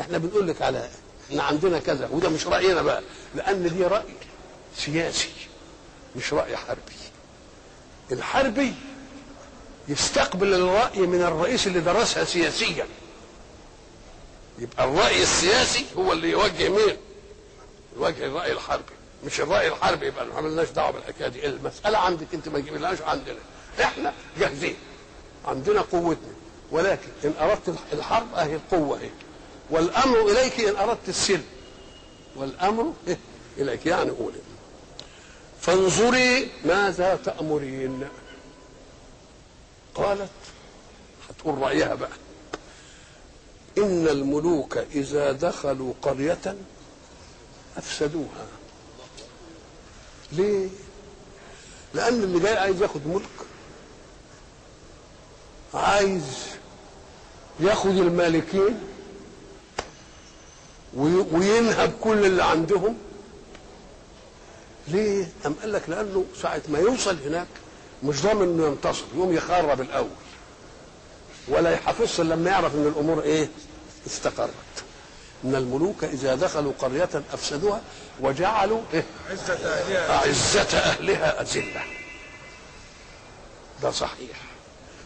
إحنا 0.00 0.18
بنقول 0.18 0.48
لك 0.48 0.62
على 0.62 0.88
إحنا 1.30 1.42
عندنا 1.42 1.78
كذا. 1.78 2.08
وده 2.12 2.28
مش 2.28 2.46
رأينا 2.46 2.82
بقى. 2.82 3.02
لأن 3.34 3.76
دي 3.76 3.84
رأي 3.84 4.14
سياسي 4.78 5.28
مش 6.16 6.32
رأي 6.32 6.56
حربي. 6.56 6.95
الحربي 8.12 8.74
يستقبل 9.88 10.54
الرأي 10.54 11.00
من 11.00 11.22
الرئيس 11.22 11.66
اللي 11.66 11.80
درسها 11.80 12.24
سياسيا. 12.24 12.86
يبقى 14.58 14.84
الرأي 14.84 15.22
السياسي 15.22 15.86
هو 15.96 16.12
اللي 16.12 16.30
يوجه 16.30 16.68
مين؟ 16.68 16.96
يوجه 17.96 18.26
الرأي 18.26 18.52
الحربي. 18.52 18.92
مش 19.24 19.40
الرأي 19.40 19.68
الحربي 19.68 20.06
يبقى 20.06 20.26
ما 20.26 20.34
عملناش 20.34 20.68
دعوة 20.70 20.90
بالحكاية 20.90 21.28
دي. 21.28 21.46
المسألة 21.46 21.98
عندك 21.98 22.26
أنت 22.34 22.48
ما 22.48 22.58
تجيبلهاش 22.58 23.02
عندنا. 23.02 23.38
إحنا 23.82 24.12
جاهزين. 24.38 24.76
عندنا 25.44 25.80
قوتنا. 25.80 26.32
ولكن 26.70 27.08
إن 27.24 27.34
أردت 27.40 27.74
الحرب 27.92 28.34
أهي 28.34 28.54
القوة 28.54 28.98
أهي 28.98 29.10
والأمر 29.70 30.20
إليك 30.30 30.60
إن 30.60 30.76
أردت 30.76 31.08
السلم. 31.08 31.44
والأمر 32.36 32.92
إيه؟ 33.08 33.18
إليك. 33.58 33.86
يعني 33.86 34.10
قولي 34.10 34.38
فانظري 35.66 36.50
ماذا 36.64 37.16
تأمرين. 37.24 38.08
قالت 39.94 40.30
هتقول 41.30 41.58
رأيها 41.58 41.94
بقى. 41.94 42.10
إن 43.78 44.08
الملوك 44.08 44.78
إذا 44.78 45.32
دخلوا 45.32 45.92
قرية 46.02 46.56
أفسدوها. 47.76 48.46
ليه؟ 50.32 50.68
لأن 51.94 52.22
اللي 52.22 52.40
جاي 52.40 52.56
عايز 52.56 52.82
ياخد 52.82 53.06
ملك. 53.06 53.28
عايز 55.74 56.24
ياخد 57.60 57.90
المالكين 57.96 58.80
وينهب 61.32 61.92
كل 62.00 62.24
اللي 62.26 62.44
عندهم. 62.44 62.98
ليه؟ 64.88 65.28
أم 65.46 65.54
قال 65.62 65.72
لك 65.72 65.82
لأنه 65.88 66.24
ساعة 66.42 66.62
ما 66.68 66.78
يوصل 66.78 67.16
هناك 67.26 67.46
مش 68.02 68.22
ضامن 68.22 68.42
إنه 68.42 68.66
ينتصر 68.66 69.04
يقوم 69.16 69.32
يخرب 69.32 69.80
الأول. 69.80 70.08
ولا 71.48 71.70
يحافظش 71.70 72.20
لما 72.20 72.50
يعرف 72.50 72.74
إن 72.74 72.86
الأمور 72.86 73.22
إيه؟ 73.22 73.48
استقرت. 74.06 74.50
إن 75.44 75.54
الملوك 75.54 76.04
إذا 76.04 76.34
دخلوا 76.34 76.72
قرية 76.78 77.08
أفسدوها 77.32 77.80
وجعلوا 78.20 78.80
إيه؟ 78.94 79.04
عزة 79.30 79.54
أهلها. 79.54 80.16
أعزة 80.18 80.78
أهلها 80.78 81.42
أذلة. 81.42 81.82
ده 83.82 83.90
صحيح. 83.90 84.36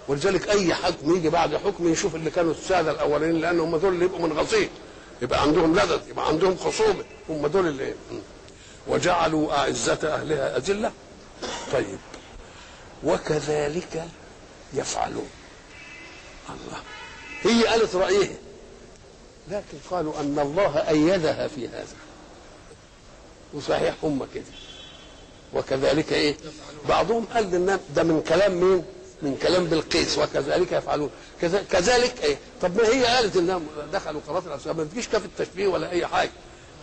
ولذلك 0.09 0.49
أي 0.49 0.75
حكم 0.75 1.17
يجي 1.17 1.29
بعد 1.31 1.57
حكم 1.57 1.89
يشوف 1.93 2.15
اللي 2.15 2.31
كانوا 2.31 2.53
السادة 2.53 2.91
الأولين 2.91 3.41
لأن 3.41 3.61
هم 3.61 3.77
دول 3.77 3.93
اللي 3.95 4.05
يبقوا 4.05 4.21
منغصين. 4.29 4.69
يبقى 5.23 5.43
عندهم 5.43 5.73
لدد 5.79 6.01
يبقى 6.09 6.29
عندهم 6.29 6.57
خصومة. 6.57 7.05
هم 7.29 7.47
دول 7.47 7.67
اللي 7.67 7.95
وجعلوا 8.87 9.53
أعزة 9.59 9.99
أهلها 10.15 10.57
أذلة. 10.57 10.93
طيب. 11.73 11.99
وكذلك 13.05 14.05
يفعلون. 14.75 15.31
الله. 16.49 16.83
هي 17.43 17.67
قالت 17.67 17.95
رأيها 17.95 18.37
لكن 19.49 19.79
قالوا 19.91 20.21
أن 20.21 20.39
الله 20.39 20.89
أيدها 20.89 21.49
في 21.49 21.69
هذا. 21.69 21.97
وصحيح 23.55 23.95
هم 24.03 24.27
كده. 24.35 24.45
وكذلك 25.55 26.13
إيه؟ 26.13 26.37
بعضهم 26.89 27.25
قال 27.35 27.79
ده 27.95 28.03
من 28.03 28.23
كلام 28.29 28.61
مين؟ 28.61 28.85
من 29.23 29.39
كلام 29.43 29.65
بلقيس. 29.65 30.19
وكذلك 30.19 30.73
يفعلون. 30.73 31.11
كذلك 31.71 32.25
إيه؟ 32.25 32.39
طب 32.63 32.77
ما 32.77 32.89
هي 32.89 33.05
قالت 33.05 33.37
انهم 33.37 33.67
دخلوا 33.93 34.21
قرارات 34.27 34.47
الاسباب 34.47 34.79
ما 34.79 34.89
فيش 34.95 35.09
كاف 35.09 35.25
التشبيه 35.25 35.69
ولا 35.69 35.91
أي 35.91 36.07
حاجة. 36.07 36.31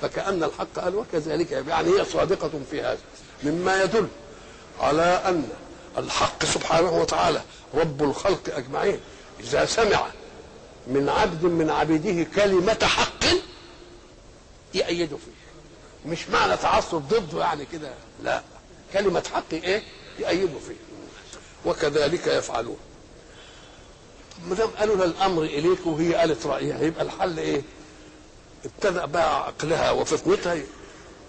فكأن 0.02 0.44
الحق 0.44 0.80
قال 0.80 0.96
وكذلك 0.96 1.52
يعني 1.52 1.90
هي 2.00 2.06
صادقة 2.06 2.52
في 2.72 2.82
هذا. 2.82 2.98
مما 3.44 3.84
يدل 3.84 4.08
على 4.80 5.22
أن 5.26 5.50
الحق 5.98 6.46
سبحانه 6.46 6.92
وتعالى 7.02 7.42
رب 7.74 8.04
الخلق 8.04 8.40
أجمعين. 8.56 9.00
إذا 9.40 9.66
سمع 9.66 10.08
من 10.88 11.10
عبد 11.10 11.44
من 11.44 11.70
عبيده 11.70 12.28
كلمة 12.36 12.78
حق 12.84 13.24
يأيده 14.74 15.18
فيه. 15.18 16.10
مش 16.12 16.30
معنى 16.30 16.58
تعصب 16.58 17.02
ضده 17.02 17.40
يعني 17.42 17.66
كده 17.72 17.90
لا. 18.24 18.42
كلمة 18.94 19.24
حق 19.34 19.54
إيه؟ 19.54 19.84
يأيده 20.20 20.60
فيه. 20.68 20.76
وكذلك 21.66 22.28
يفعلون. 22.28 22.78
ما 24.48 24.56
دام 24.56 24.70
قالوا 24.70 24.96
لها 24.96 25.06
الأمر 25.06 25.44
إليك 25.44 25.86
وهي 25.86 26.16
قالت 26.16 26.46
رأيها 26.46 26.82
يبقى 26.82 27.04
الحل 27.04 27.40
إيه؟ 27.40 27.62
ابتدأ 28.66 29.06
بقى 29.06 29.46
عقلها 29.46 29.92
وفطنتها 29.92 30.58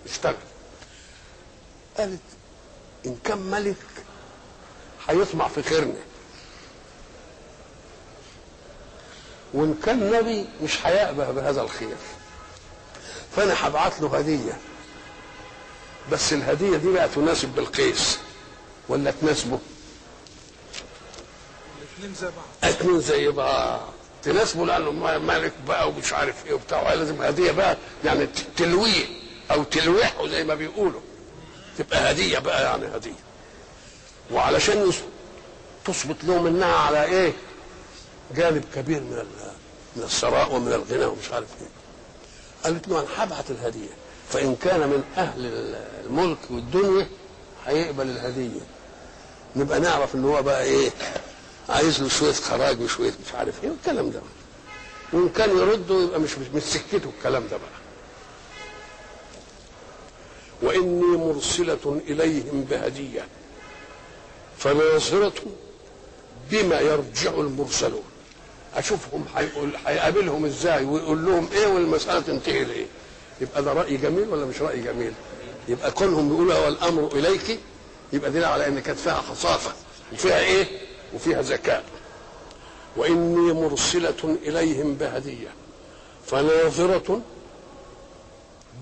يشتغل. 0.06 0.34
قالت 1.98 2.20
إن 3.06 3.16
كان 3.24 3.38
ملك 3.38 3.76
هيطمع 5.08 5.48
في 5.48 5.62
خيرنا. 5.62 6.00
وإن 9.54 9.74
كان 9.84 10.10
نبي 10.12 10.48
مش 10.62 10.86
هيأبه 10.86 11.30
بهذا 11.30 11.62
الخير 11.62 11.96
فأنا 13.36 13.66
هبعت 13.66 14.00
له 14.00 14.18
هدية. 14.18 14.58
بس 16.12 16.32
الهدية 16.32 16.76
دي 16.76 16.92
بقى 16.92 17.08
تناسب 17.08 17.48
بالقيس. 17.48 18.18
ولا 18.88 19.10
تناسبه؟ 19.10 19.58
الاثنين 21.78 22.14
زي 22.14 22.26
بعض. 22.26 22.72
اتنين 22.74 23.00
زي 23.00 23.28
بعض. 23.28 23.92
تناسبه 24.32 24.66
لأنه 24.66 24.90
م- 24.90 25.26
ملك 25.26 25.52
بقى 25.68 25.88
ومش 25.88 26.12
عارف 26.12 26.46
إيه 26.46 26.52
وبتاع. 26.54 26.94
لازم 26.94 27.22
هدية 27.22 27.52
بقى 27.52 27.76
يعني 28.04 28.28
تلويه 28.56 29.06
أو 29.50 29.62
تلويحه 29.64 30.26
زي 30.28 30.44
ما 30.44 30.54
بيقولوا. 30.54 31.00
تبقى 31.78 32.10
هدية 32.10 32.38
بقى 32.38 32.62
يعني 32.62 32.96
هدية. 32.96 33.12
وعلشان 34.32 34.92
تثبت 35.84 36.16
لهم 36.24 36.46
إنها 36.46 36.76
على 36.76 37.04
إيه؟ 37.04 37.32
جانب 38.36 38.64
كبير 38.74 39.00
من 39.00 39.24
من 39.96 40.02
الثراء 40.02 40.54
ومن 40.54 40.72
الغنى 40.72 41.04
ومش 41.04 41.32
عارف 41.32 41.48
إيه. 41.60 41.68
قالت 42.64 42.88
له 42.88 43.00
أنا 43.00 43.08
هبعت 43.16 43.50
الهدية. 43.50 43.88
فإن 44.30 44.56
كان 44.56 44.80
من 44.80 45.04
أهل 45.16 45.40
الملك 46.06 46.38
والدنيا 46.50 47.08
هيقبل 47.66 48.06
الهدية. 48.10 48.60
نبقى 49.56 49.80
نعرف 49.80 50.14
إن 50.14 50.24
هو 50.24 50.42
بقى 50.42 50.62
إيه؟ 50.64 50.90
عايز 51.68 52.02
له 52.02 52.08
شوية 52.08 52.32
خراج 52.32 52.80
وشوية 52.80 53.12
مش 53.26 53.34
عارف 53.34 53.64
إيه 53.64 53.70
والكلام 53.70 54.10
ده. 54.10 54.20
وإن 55.12 55.28
كان 55.28 55.50
يرده 55.58 56.02
يبقى 56.02 56.20
مش 56.20 56.30
مش, 56.54 56.62
سكته 56.62 57.10
الكلام 57.18 57.42
ده 57.50 57.56
بقى. 57.56 57.78
وإني 60.62 61.16
مرسلة 61.16 62.00
إليهم 62.08 62.64
بهدية. 62.70 63.26
فناظره 64.58 65.32
بما 66.50 66.80
يرجع 66.80 67.30
المرسلون. 67.30 68.02
أشوفهم 68.74 69.24
هيقول 69.36 69.70
هيقابلهم 69.86 70.44
إزاي 70.44 70.84
ويقول 70.84 71.26
لهم 71.26 71.48
إيه 71.52 71.66
والمسألة 71.66 72.20
تنتهي 72.20 72.64
لايه 72.64 72.86
يبقى 73.40 73.62
ده 73.62 73.72
رأي 73.72 73.96
جميل 73.96 74.28
ولا 74.28 74.44
مش 74.46 74.62
رأي 74.62 74.80
جميل؟ 74.80 75.12
يبقى 75.68 75.90
كونهم 75.90 76.28
بيقولوا 76.28 76.58
والامر 76.58 77.12
إليك 77.12 77.58
يبقى 78.12 78.30
دليل 78.30 78.44
على 78.44 78.66
إن 78.66 78.78
كانت 78.80 78.98
فيها 78.98 79.14
خصافه 79.14 79.72
وفيها 80.12 80.38
إيه؟ 80.40 80.66
وفيها 81.14 81.42
ذكاء 81.42 81.84
وإني 82.96 83.52
مرسلة 83.52 84.36
إليهم 84.42 84.94
بهدية 84.94 85.48
فناظرة 86.26 87.20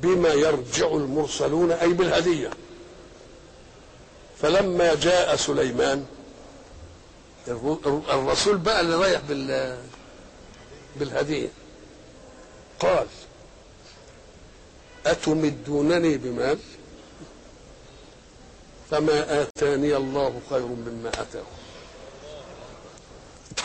بما 0.02 0.28
يرجع 0.28 0.87
المرسلون 0.87 1.73
أي 1.73 1.88
بالهدية. 1.92 2.50
فلما 4.42 4.95
جاء 4.95 5.37
سليمان 5.37 6.04
الر- 7.49 8.02
الرسول 8.11 8.56
بقى 8.59 8.80
اللي 8.80 8.97
رايح 8.97 9.21
بال 9.28 9.78
بالهدية. 10.97 11.49
قال 12.80 13.06
أتمدونني 15.06 16.16
بمال؟ 16.16 16.59
فما 18.90 19.42
آتاني 19.42 19.97
الله 19.97 20.40
خير 20.50 20.66
مما 20.66 21.09
آتاكم 21.09 21.47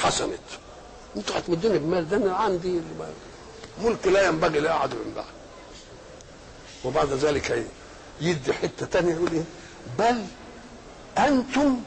اتحسنت 0.02 0.40
أنتوا 1.18 1.38
هتمدوني 1.38 1.78
بمال 1.80 2.10
ده؟ 2.10 2.18
أنا 2.18 2.36
عندي 2.36 2.80
ملك 3.84 4.08
لا 4.08 4.28
ينبغي 4.28 4.60
لأحد 4.60 4.90
من 4.90 5.14
بعد 5.16 5.26
وبعد 6.86 7.08
ذلك 7.08 7.66
يدي 8.22 8.54
حتة 8.54 8.86
تانية 8.86 9.14
يقول 9.14 9.32
إيه؟ 9.32 9.44
بل 10.00 10.24
أنتم 11.18 11.82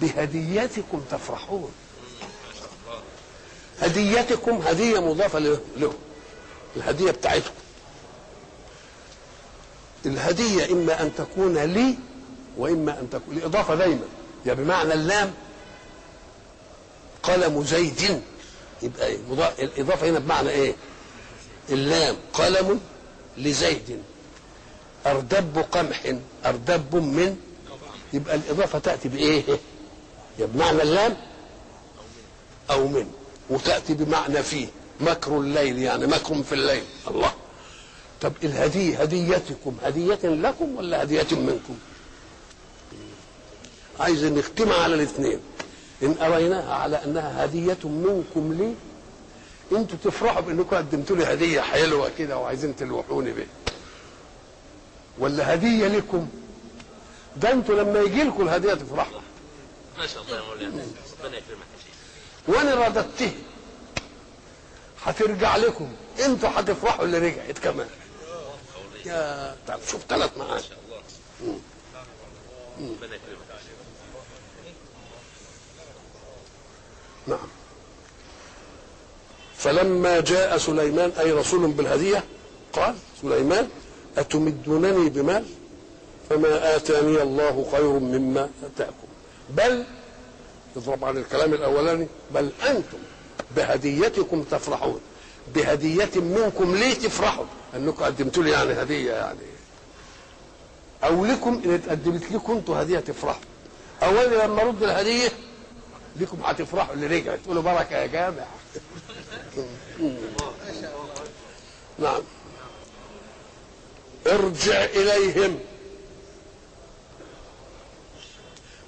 بهديتكم 0.00 1.02
تفرحون. 1.10 1.72
هديتكم 3.80 4.56
هدية 4.56 5.00
مضافة 5.00 5.38
له 5.38 5.60
له. 5.76 5.92
الهدية 6.76 7.10
بتاعتكم. 7.10 7.54
الهدية 10.06 10.72
إما 10.72 11.02
أن 11.02 11.14
تكون 11.14 11.58
لي 11.58 11.94
وإما 12.58 13.00
أن 13.00 13.10
تكون 13.10 13.36
الإضافة 13.36 13.74
دايما. 13.74 14.04
يا 14.46 14.54
بمعنى 14.54 14.94
اللام 14.94 15.34
قلم 17.22 17.64
زيد. 17.64 18.22
يبقى 18.82 19.12
الإضافة 19.58 20.10
هنا 20.10 20.18
بمعنى 20.18 20.50
إيه؟ 20.50 20.74
اللام. 21.70 22.16
قلم 22.32 22.80
لزيد. 23.38 24.02
أردب 25.06 25.64
قمح 25.72 26.14
أردب 26.46 26.96
من. 26.96 27.36
يبقى 28.12 28.34
الإضافة 28.34 28.78
تأتي 28.78 29.08
بإيه؟ 29.08 29.42
يا 30.38 30.46
بمعنى 30.46 30.82
اللام 30.82 31.16
أو 32.70 32.88
من. 32.88 33.06
وتأتي 33.50 33.94
بمعنى 33.94 34.42
فيه. 34.42 34.66
مكر 35.00 35.38
الليل 35.38 35.78
يعني 35.78 36.06
مكر 36.06 36.42
في 36.42 36.52
الليل. 36.54 36.84
الله. 37.08 37.32
طب 38.20 38.32
الهديه 38.44 39.02
هديتكم. 39.02 39.76
هدية 39.82 40.18
لكم 40.24 40.76
ولا 40.76 41.02
هدية 41.02 41.26
منكم؟ 41.32 41.76
عايز 44.00 44.24
نختمها 44.24 44.76
على 44.76 44.94
الاثنين. 44.94 45.40
إن 46.02 46.16
اريناها 46.20 46.74
على 46.74 47.04
أنها 47.04 47.44
هدية 47.44 47.78
منكم 47.84 48.52
لي. 48.52 48.74
أنتوا 49.78 49.98
تفرحوا 50.04 50.40
بأنكم 50.40 50.76
قدمتوا 50.76 51.16
لي 51.16 51.24
هدية 51.24 51.60
حلوة 51.60 52.10
كده 52.18 52.38
وعايزين 52.38 52.76
تلوحوني 52.76 53.32
بيها. 53.32 53.46
ولا 55.18 55.54
هدية 55.54 55.88
لكم؟ 55.88 56.28
ده 57.36 57.52
أنتوا 57.52 57.74
لما 57.74 58.00
يجي 58.00 58.22
لكم 58.22 58.42
الهدية 58.42 58.74
تفرحوا. 58.74 59.20
ما 59.98 60.06
شاء 60.06 60.22
الله 60.22 60.36
يا 60.36 60.42
مولانا. 60.42 60.84
ربنا 61.24 61.36
يكرمك 61.36 61.66
وأنا 62.48 62.74
رددته 62.74 63.32
هترجع 65.02 65.56
لكم. 65.56 65.92
أنتوا 66.24 66.48
هتفرحوا 66.54 67.04
اللي 67.04 67.18
رجعت 67.18 67.58
كمان. 67.58 67.88
يا 69.06 69.56
طب 69.68 69.78
شوف 69.88 70.00
ثلاث 70.08 70.38
معاني 70.38 70.54
ما 70.54 70.60
شاء 70.60 70.78
الله. 70.86 71.02
ربنا 72.80 73.14
يكرمك 73.14 73.48
يا 73.50 73.56
شيخ 73.58 73.78
نعم. 77.26 77.48
فلما 79.56 80.20
جاء 80.20 80.58
سليمان 80.58 81.10
أي 81.20 81.32
رسول 81.32 81.70
بالهدية 81.70 82.24
قال 82.72 82.94
سليمان 83.22 83.68
أتمدونني 84.18 85.08
بمال؟ 85.10 85.44
فما 86.30 86.76
آتاني 86.76 87.22
الله 87.22 87.66
خير 87.72 87.88
مما 87.92 88.50
آتاكم. 88.64 89.08
بل 89.50 89.84
يضرب 90.76 91.04
عن 91.04 91.16
الكلام 91.16 91.54
الأولاني 91.54 92.08
بل 92.34 92.50
أنتم 92.66 92.98
بهديتكم 93.56 94.42
تفرحون. 94.42 95.00
بهدية 95.54 96.10
منكم 96.16 96.74
ليه 96.74 96.94
تفرحوا؟ 96.94 97.44
أنكم 97.76 98.04
قدمتوا 98.04 98.42
لي 98.42 98.50
يعني 98.50 98.72
هدية 98.72 99.12
يعني. 99.12 99.38
أو 101.04 101.24
لكم 101.24 101.62
ان 101.64 101.74
اتقدمت 101.74 102.32
لكم 102.32 102.52
أنتوا 102.52 102.82
هدية 102.82 102.98
تفرحوا 102.98 103.42
أولا 104.02 104.46
لما 104.46 104.62
رد 104.62 104.82
الهدية 104.82 105.28
لكم 106.16 106.38
هتفرحوا 106.44 106.94
اللي 106.94 107.06
رجعت. 107.06 107.38
تقولوا 107.44 107.62
بركة 107.62 107.96
يا 107.96 108.06
جامع. 108.06 108.44
نعم. 111.98 112.22
ارجع 114.26 114.84
إليهم. 114.84 115.58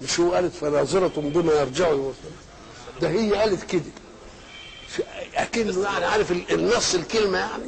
مش 0.03 0.21
هو 0.21 0.35
قالت 0.35 0.55
فناظرة 0.55 1.13
بما 1.17 1.53
يرجع 1.53 1.95
ده 3.01 3.09
هي 3.09 3.35
قالت 3.35 3.65
كده. 3.71 3.83
أكنه 5.35 5.83
يعني 5.85 6.05
عارف 6.05 6.31
ال- 6.33 6.53
النص 6.53 6.95
الكلمة 6.95 7.39
يعني. 7.39 7.67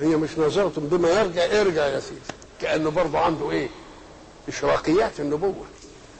هي 0.00 0.16
مش 0.16 0.30
ناظرة 0.38 0.72
بما 0.76 1.08
يرجع 1.10 1.44
ارجع 1.60 1.86
يا 1.86 2.00
سيدي. 2.00 2.20
كأنه 2.60 2.90
برضه 2.90 3.18
عنده 3.18 3.50
إيه؟ 3.50 3.68
إشراقيات 4.48 5.20
النبوة. 5.20 5.64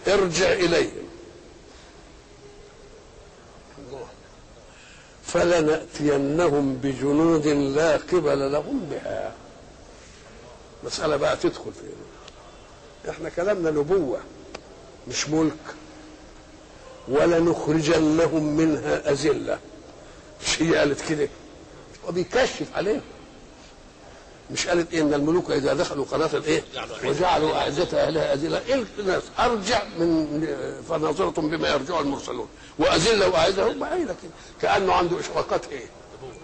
ارجع 0.08 0.52
إليهم. 0.52 1.08
فلنأتينهم 5.32 6.74
بجنود 6.74 7.46
لا 7.46 7.96
قبل 7.96 8.52
لهم 8.52 8.86
بها. 8.90 9.32
مسألة 10.84 11.16
بقى 11.16 11.36
تدخل 11.36 11.72
فيها 11.72 13.12
إحنا 13.12 13.28
كلامنا 13.28 13.70
نبوة 13.70 14.20
مش 15.08 15.28
ملك. 15.28 15.52
ولنخرجنهم 17.08 18.56
منها 18.56 19.10
أذلة. 19.10 19.58
مش 20.46 20.62
هي 20.62 20.76
قالت 20.76 21.08
كده؟ 21.08 21.28
وبيكشف 22.08 22.66
عليهم. 22.74 23.00
مش 24.52 24.66
قالت 24.68 24.92
إيه 24.94 25.00
إن 25.00 25.14
الملوك 25.14 25.50
إذا 25.50 25.74
دخلوا 25.74 26.04
قناة 26.04 26.30
الإيه؟ 26.34 26.64
وجعلوا 27.04 27.56
اعزه 27.56 27.88
أهلها 28.06 28.34
أذلة. 28.34 28.58
إيه 28.58 28.84
الناس 28.98 29.22
أرجع 29.38 29.82
من 29.98 30.46
فناظره 30.88 31.30
بما 31.40 31.68
يرجع 31.68 32.00
المرسلون. 32.00 32.48
وأذلة 32.78 33.28
واعزه 33.28 33.72
هم 33.72 33.84
قايله 33.84 34.14
كده. 34.22 34.30
كأنه 34.62 34.92
عنده 34.92 35.20
إشراقات 35.20 35.68
إيه؟ 35.72 35.84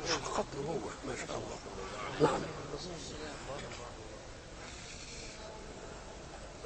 إشراقات 0.07 0.45
نبوة 0.61 0.79
ما 1.09 1.15
شاء 1.27 1.37
الله. 1.37 2.31
نعم. 2.31 2.41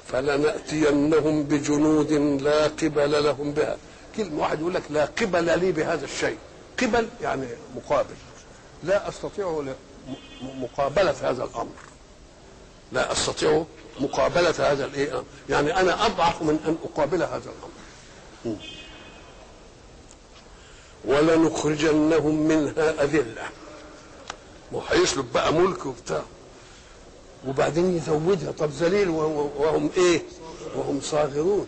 فلنأتينهم 0.07 1.43
بجنود 1.43 2.11
لا 2.41 2.63
قبل 2.67 3.23
لهم 3.23 3.51
بها. 3.51 3.77
كلمة 4.17 4.41
واحد 4.41 4.59
يقول 4.59 4.73
لك 4.73 4.83
لا 4.89 5.05
قبل 5.05 5.59
لي 5.59 5.71
بهذا 5.71 6.05
الشيء. 6.05 6.37
قبل 6.81 7.07
يعني 7.21 7.47
مقابل. 7.75 8.15
لا 8.83 9.09
م- 9.09 9.73
مقابلة 10.41 11.15
هذا 11.21 11.43
الأمر. 11.43 11.75
لا 12.91 13.11
أستطيع 13.11 13.63
مقابلة 13.99 14.71
هذا 14.71 14.85
الإيه 14.85 15.23
يعني 15.49 15.79
أنا 15.79 16.05
أضعف 16.05 16.41
من 16.41 16.59
أن 16.67 16.77
أقابل 16.83 17.23
هذا 17.23 17.51
الأمر. 17.51 18.57
ولنخرجنهم 21.05 22.35
منها 22.35 23.03
أذلة. 23.03 23.49
وهيسلب 24.71 25.33
بقى 25.33 25.53
ملك 25.53 25.85
وبتاع. 25.85 26.23
وبعدين 27.47 27.97
يزودها. 27.97 28.51
طب 28.51 28.69
ذليل 28.69 29.09
وهم 29.09 29.89
إيه؟ 29.97 30.21
وهم 30.75 31.01
صاغرون. 31.01 31.67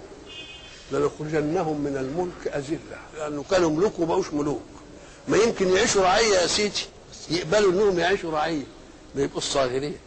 لنخرجنهم 0.91 1.81
من 1.81 1.97
الملك 1.97 2.55
أذلة. 2.55 2.97
لأنه 3.17 3.43
كانوا 3.51 3.69
ملوك 3.69 3.99
وبقوش 3.99 4.33
ملوك. 4.33 4.61
ما 5.27 5.37
يمكن 5.37 5.75
يعيشوا 5.75 6.03
رعية 6.03 6.35
يا 6.35 6.47
سيدي. 6.47 6.85
يقبلوا 7.29 7.71
انهم 7.71 7.99
يعيشوا 7.99 8.31
رعية 8.31 8.63
ما 9.15 9.21
يبقوا 9.21 9.41
صاغرين. 9.41 9.97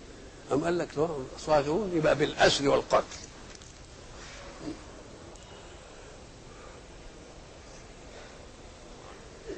أم 0.52 0.64
قال 0.64 0.78
لك 0.78 0.88
صاغرون 1.46 1.92
يبقى 1.94 2.14
بالأسر 2.14 2.68
والقتل. 2.68 3.04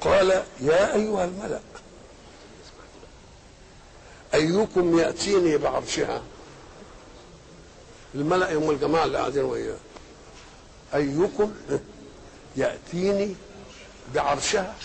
قال 0.01 0.43
يا 0.59 0.95
أيها 0.95 1.25
الملأ 1.25 1.59
أيكم 4.33 4.99
يأتيني 4.99 5.57
بعرشها 5.57 6.21
الملأ 8.15 8.53
هم 8.57 8.69
الجماعة 8.69 9.05
اللي 9.05 9.17
قاعدين 9.17 9.43
وياه. 9.43 9.77
أيكم 10.95 11.53
يأتيني 12.55 13.35
بعرشها 14.15 14.75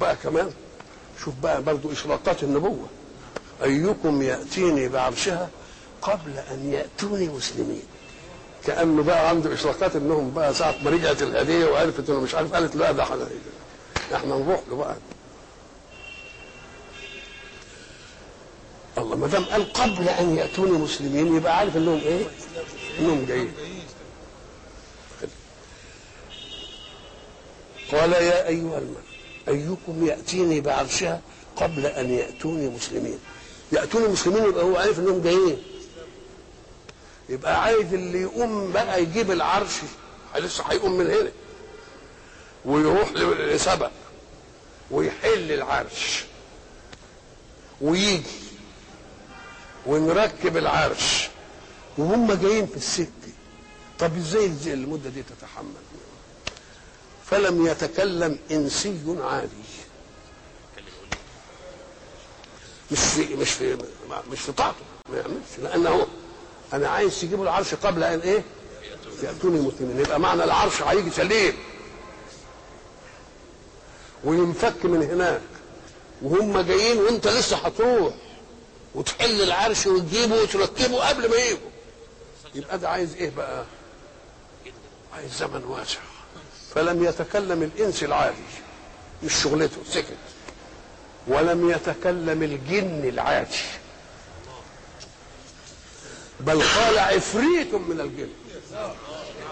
بقى 0.00 0.16
كمان. 0.16 0.52
شوف 1.24 1.34
بقى 1.42 1.62
برضو 1.62 1.92
إشراقات 1.92 2.42
النبوة. 2.42 2.86
أيكم 3.62 4.22
يأتيني 4.22 4.88
بعرشها 4.88 5.48
قبل 6.02 6.38
أن 6.50 6.72
يأتوني 6.72 7.28
مسلمين. 7.28 7.82
كأنه 8.66 9.02
بقى 9.02 9.28
عنده 9.28 9.54
إشراقات 9.54 9.96
إنهم 9.96 10.34
بقى 10.34 10.54
ساعة 10.54 10.74
ما 10.84 10.90
رجعت 10.90 11.22
الهدية 11.22 11.66
وعرفت 11.66 12.10
إنه 12.10 12.20
مش 12.20 12.34
عارف 12.34 12.54
قالت 12.54 12.76
لا 12.76 12.92
ده 12.92 13.02
إحنا 14.14 14.36
نروح 14.36 14.60
له 14.70 14.76
بقى. 14.76 14.96
الله 18.98 19.16
ما 19.16 19.26
دام 19.26 19.44
قال 19.44 19.72
قبل 19.72 20.08
أن 20.08 20.36
يأتوني 20.36 20.72
مسلمين 20.72 21.36
يبقى 21.36 21.58
عارف 21.58 21.76
إنهم 21.76 21.98
إيه؟ 22.00 22.24
إنهم 22.98 23.24
جايين. 23.24 23.52
قال 27.92 28.12
يا 28.12 28.46
أيها 28.48 28.78
الملك 28.78 29.11
أيكم 29.48 30.06
يأتيني 30.06 30.60
بعرشها 30.60 31.20
قبل 31.56 31.86
أن 31.86 32.10
يأتوني 32.10 32.68
مسلمين؟ 32.68 33.18
يأتوني 33.72 34.08
مسلمين 34.08 34.44
يبقى 34.44 34.64
هو 34.64 34.76
عارف 34.76 34.98
إنهم 34.98 35.22
جايين. 35.22 35.62
يبقى 37.28 37.62
عايز 37.62 37.94
اللي 37.94 38.20
يقوم 38.22 38.72
بقى 38.72 39.02
يجيب 39.02 39.30
العرش 39.30 39.72
لسه 40.38 40.64
هيقوم 40.64 40.92
من 40.92 41.06
هنا. 41.06 41.32
ويروح 42.64 43.12
لسبأ 43.12 43.90
ويحل 44.90 45.52
العرش 45.52 46.24
ويجي 47.80 48.22
ونركب 49.86 50.56
العرش. 50.56 51.28
وهم 51.98 52.32
جايين 52.32 52.66
في 52.66 52.76
السكه 52.76 53.08
طب 53.98 54.16
إزاي 54.16 54.46
المدة 54.66 55.10
دي 55.10 55.22
تتحمل؟ 55.22 55.72
فلم 57.32 57.66
يتكلم 57.66 58.38
إنسي 58.50 58.96
عادي. 59.20 59.48
مش 62.92 62.98
في 62.98 63.34
مش 63.34 63.50
في 63.50 63.78
مش 64.32 64.40
في 64.40 64.52
طاعته 64.52 64.76
ما 65.08 65.16
يعملش. 65.16 65.58
لأنه 65.62 66.06
أنا 66.72 66.88
عايز 66.88 67.20
تجيبوا 67.20 67.44
العرش 67.44 67.74
قبل 67.74 68.04
أن 68.04 68.20
إيه؟ 68.20 68.42
يأتوني 69.22 69.60
مسلمين 69.60 70.00
يبقى 70.00 70.20
معنى 70.20 70.44
العرش 70.44 70.82
هيجي 70.82 71.10
سليم. 71.10 71.56
وينفك 74.24 74.84
من 74.84 75.02
هناك. 75.02 75.42
وهم 76.22 76.60
جايين 76.60 76.98
وانت 76.98 77.28
لسه 77.28 77.56
هتروح. 77.56 78.14
وتحل 78.94 79.42
العرش 79.42 79.86
وتجيبه 79.86 80.42
وتركبه 80.42 81.08
قبل 81.08 81.30
ما 81.30 81.36
يجوا. 81.36 81.70
يبقى 82.54 82.78
ده 82.78 82.88
عايز 82.88 83.14
إيه 83.14 83.30
بقى؟ 83.30 83.64
عايز 85.14 85.36
زمن 85.38 85.64
واسع. 85.64 85.98
فلم 86.74 87.04
يتكلم 87.04 87.62
الإنس 87.62 88.02
العادي 88.02 88.36
مش 89.22 89.42
شغلته 89.42 89.76
سكت. 89.90 90.16
ولم 91.28 91.70
يتكلم 91.70 92.42
الجن 92.42 93.08
العادي. 93.08 93.56
بل 96.40 96.62
قال 96.62 96.98
عفريت 96.98 97.74
من 97.74 98.00
الجن. 98.00 98.28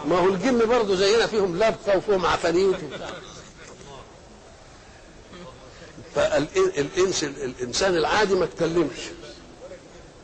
ما 0.09 0.19
هو 0.19 0.29
الجن 0.29 0.59
برضه 0.69 0.97
زينا 0.97 1.27
فيهم 1.27 1.57
لبقه 1.57 1.97
وفيهم 1.97 2.27
عفاريت 2.27 2.77
فالانس 6.15 7.25
الإنسان 7.25 7.97
العادي 7.97 8.35
ما 8.35 8.45
اتكلمش. 8.45 8.99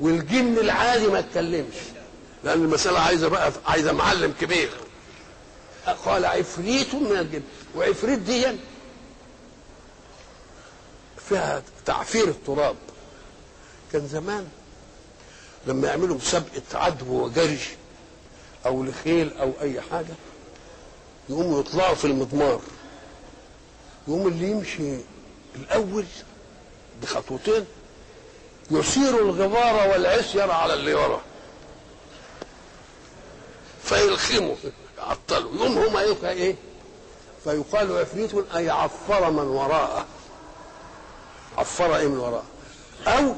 والجن 0.01 0.59
العادي 0.59 1.07
ما 1.07 1.19
اتكلمش. 1.19 1.75
لأن 2.45 2.63
المسألة 2.63 2.99
عايزة 3.01 3.29
بقى 3.29 3.53
عايزة 3.67 3.93
معلم 3.93 4.35
كبير. 4.41 4.71
قال 5.93 6.25
عفريت 6.25 6.95
من 6.95 7.17
الجن. 7.17 7.43
وعفريت 7.77 8.19
دي 8.19 8.47
فيها 11.29 11.63
تعفير 11.87 12.29
التراب. 12.29 12.77
كان 13.93 14.09
زمان 14.09 14.49
لما 15.67 15.89
يعملوا 15.89 16.17
مسابقه 16.17 16.63
عدو 16.75 17.25
وجري 17.25 17.59
أو 18.67 18.85
لخيل 18.85 19.33
أو 19.39 19.53
أي 19.61 19.81
حاجة 19.81 20.15
يقوموا 21.29 21.61
يطلعوا 21.61 21.95
في 21.95 22.05
المضمار. 22.05 22.61
يقوم 24.09 24.27
اللي 24.29 24.51
يمشي 24.51 24.97
الأول 25.57 26.05
بخطوتين 27.03 27.65
يثير 28.71 29.19
الغبار 29.21 29.89
والعصير 29.91 30.51
على 30.51 30.75
اللي 30.75 30.95
وراه 30.95 31.21
فيلخموا. 33.85 34.55
يعطلوا 34.99 35.53
يوم 35.65 35.79
هما 35.79 36.03
يبقى 36.03 36.33
إيه؟ 36.33 36.57
فيقال 37.45 37.99
عفريت 37.99 38.31
اي 38.57 38.71
عفر 38.71 39.31
من 39.31 39.47
وراءه. 39.47 40.07
عفر 41.59 41.97
إيه 41.97 42.07
من 42.09 42.19
وراءه؟ 42.19 42.45
أو 43.07 43.35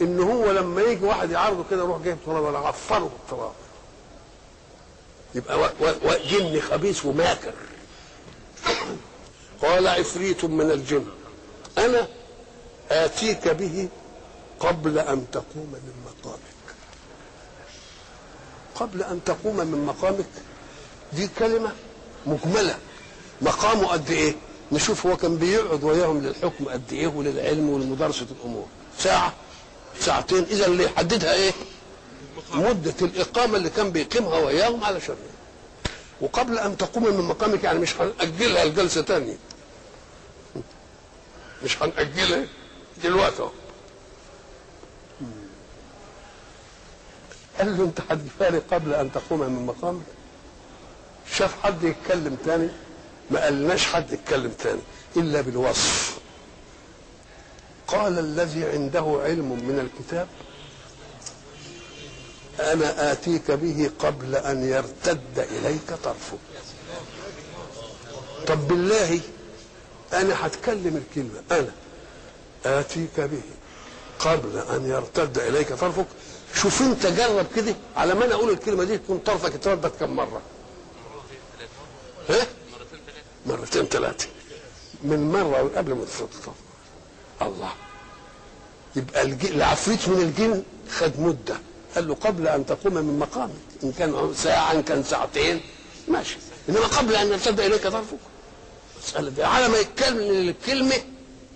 إن 0.00 0.20
هو 0.20 0.50
لما 0.50 0.82
يجي 0.82 1.04
واحد 1.04 1.30
يعرضه 1.30 1.64
كده 1.70 1.82
يروح 1.84 2.02
جايب 2.02 2.18
تراب 2.26 2.42
ولا 2.44 2.58
عفره 2.58 3.10
بالتراب. 3.18 3.52
يبقى 5.34 5.60
و- 5.60 5.64
و- 5.80 6.08
و- 6.08 6.18
جن 6.30 6.60
خبيث 6.60 7.04
وماكر. 7.04 7.52
قال 9.62 9.88
عفريت 9.88 10.44
من 10.44 10.70
الجن. 10.70 11.06
أنا 11.78 12.08
آتيك 12.90 13.48
به 13.48 13.88
قبل 14.60 14.98
أن 14.98 15.26
تقوم 15.32 15.66
من 15.72 15.92
مقامك. 16.06 16.38
قبل 18.74 19.02
أن 19.02 19.20
تقوم 19.24 19.56
من 19.56 19.84
مقامك 19.86 20.26
دي 21.16 21.28
كلمة 21.38 21.72
مجملة. 22.26 22.78
مقامه 23.42 23.86
قد 23.86 24.10
إيه؟ 24.10 24.34
نشوف 24.72 25.06
هو 25.06 25.16
كان 25.16 25.36
بيقعد 25.36 25.84
وياهم 25.84 26.20
للحكم 26.20 26.68
قد 26.68 26.92
إيه 26.92 27.06
وللعلم 27.06 27.70
ولمدارسه 27.70 28.26
الأمور. 28.40 28.66
ساعة 28.98 29.32
ساعتين. 30.00 30.42
إذا 30.44 30.66
اللي 30.66 30.84
يحددها 30.84 31.34
إيه؟ 31.34 31.52
مدة 32.54 32.94
الإقامة 33.02 33.56
اللي 33.56 33.70
كان 33.70 33.90
بيقيمها 33.90 34.38
وياهم 34.38 34.84
على 34.84 35.00
شر 35.00 35.16
وقبل 36.20 36.58
أن 36.58 36.76
تقوم 36.76 37.04
من 37.04 37.24
مقامك 37.24 37.64
يعني 37.64 37.78
مش 37.78 37.94
هنأجلها 38.00 38.64
لجلسة 38.64 39.00
تانية. 39.02 39.36
مش 41.64 41.82
هنأجلها. 41.82 42.46
دلوقتي 43.04 43.48
قال 47.58 47.76
له 47.78 47.84
أنت 47.84 47.98
هتفارق 48.10 48.62
قبل 48.72 48.94
أن 48.94 49.12
تقوم 49.12 49.40
من 49.40 49.66
مقامك؟ 49.66 50.02
شاف 51.30 51.62
حد 51.62 51.82
يتكلم 51.84 52.36
تاني؟ 52.44 52.68
ما 53.30 53.44
قالناش 53.44 53.84
حد 53.86 54.12
يتكلم 54.12 54.50
تاني 54.50 54.80
إلا 55.16 55.40
بالوصف. 55.40 56.18
قال 57.86 58.18
الذي 58.18 58.64
عنده 58.64 59.20
علم 59.24 59.48
من 59.52 59.78
الكتاب 59.78 60.28
أنا 62.60 63.12
آتيك 63.12 63.50
به 63.50 63.90
قبل 63.98 64.36
أن 64.36 64.64
يرتد 64.68 65.38
إليك 65.38 65.92
طرفك 66.04 66.38
طب 68.46 68.68
بالله 68.68 69.20
أنا 70.12 70.46
هتكلم 70.46 71.02
الكلمة. 71.06 71.42
أنا 71.50 71.72
آتيك 72.80 73.20
به 73.20 73.42
قبل 74.18 74.58
أن 74.58 74.86
يرتد 74.90 75.38
إليك 75.38 75.72
طرفك. 75.72 76.06
شوف 76.54 76.82
أنت 76.82 77.06
جرب 77.06 77.46
كده 77.56 77.74
على 77.96 78.14
ما 78.14 78.24
أنا 78.24 78.34
أقول 78.34 78.50
الكلمة 78.50 78.84
دي 78.84 78.98
تكون 78.98 79.18
طرفك 79.18 79.54
اتردد 79.54 79.90
كم 80.00 80.10
مرة. 80.16 80.42
ها 82.28 82.46
مرتين 83.46 83.84
ثلاثة. 83.86 84.26
من 85.04 85.32
مرة 85.32 85.70
قبل 85.76 85.92
ما 85.94 86.04
تتردد 86.04 86.54
الله. 87.42 87.72
يبقى 88.96 89.22
الج- 89.22 89.46
العفريت 89.46 90.08
من 90.08 90.20
الجن 90.20 90.62
خد 90.90 91.20
مدة. 91.20 91.56
قال 91.94 92.08
له 92.08 92.14
قبل 92.14 92.48
أن 92.48 92.66
تقوم 92.66 92.94
من 92.94 93.18
مقامك. 93.18 93.52
إن 93.84 93.92
كان 93.92 94.34
ساعة 94.36 94.72
إن 94.72 94.82
كان 94.82 95.02
ساعتين. 95.04 95.60
ماشي. 96.08 96.36
إنما 96.68 96.86
قبل 96.86 97.14
أن 97.14 97.28
يرتد 97.28 97.60
إليك 97.60 97.82
طرفك. 97.86 98.16
مسألة 99.04 99.30
دي 99.30 99.44
على 99.44 99.68
ما 99.68 99.78
يتكلم 99.78 100.48
الكلمة 100.48 100.94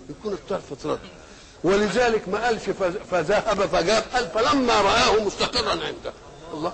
يكون 0.09 0.33
الطرف 0.33 0.71
اترد 0.71 0.99
ولذلك 1.63 2.29
ما 2.29 2.45
قالش 2.45 2.63
فذهب 3.11 3.65
فجاب. 3.65 4.03
قال 4.13 4.29
فلما 4.33 4.81
رآه 4.81 5.23
مستقرا 5.23 5.69
عنده. 5.71 6.13
الله. 6.53 6.73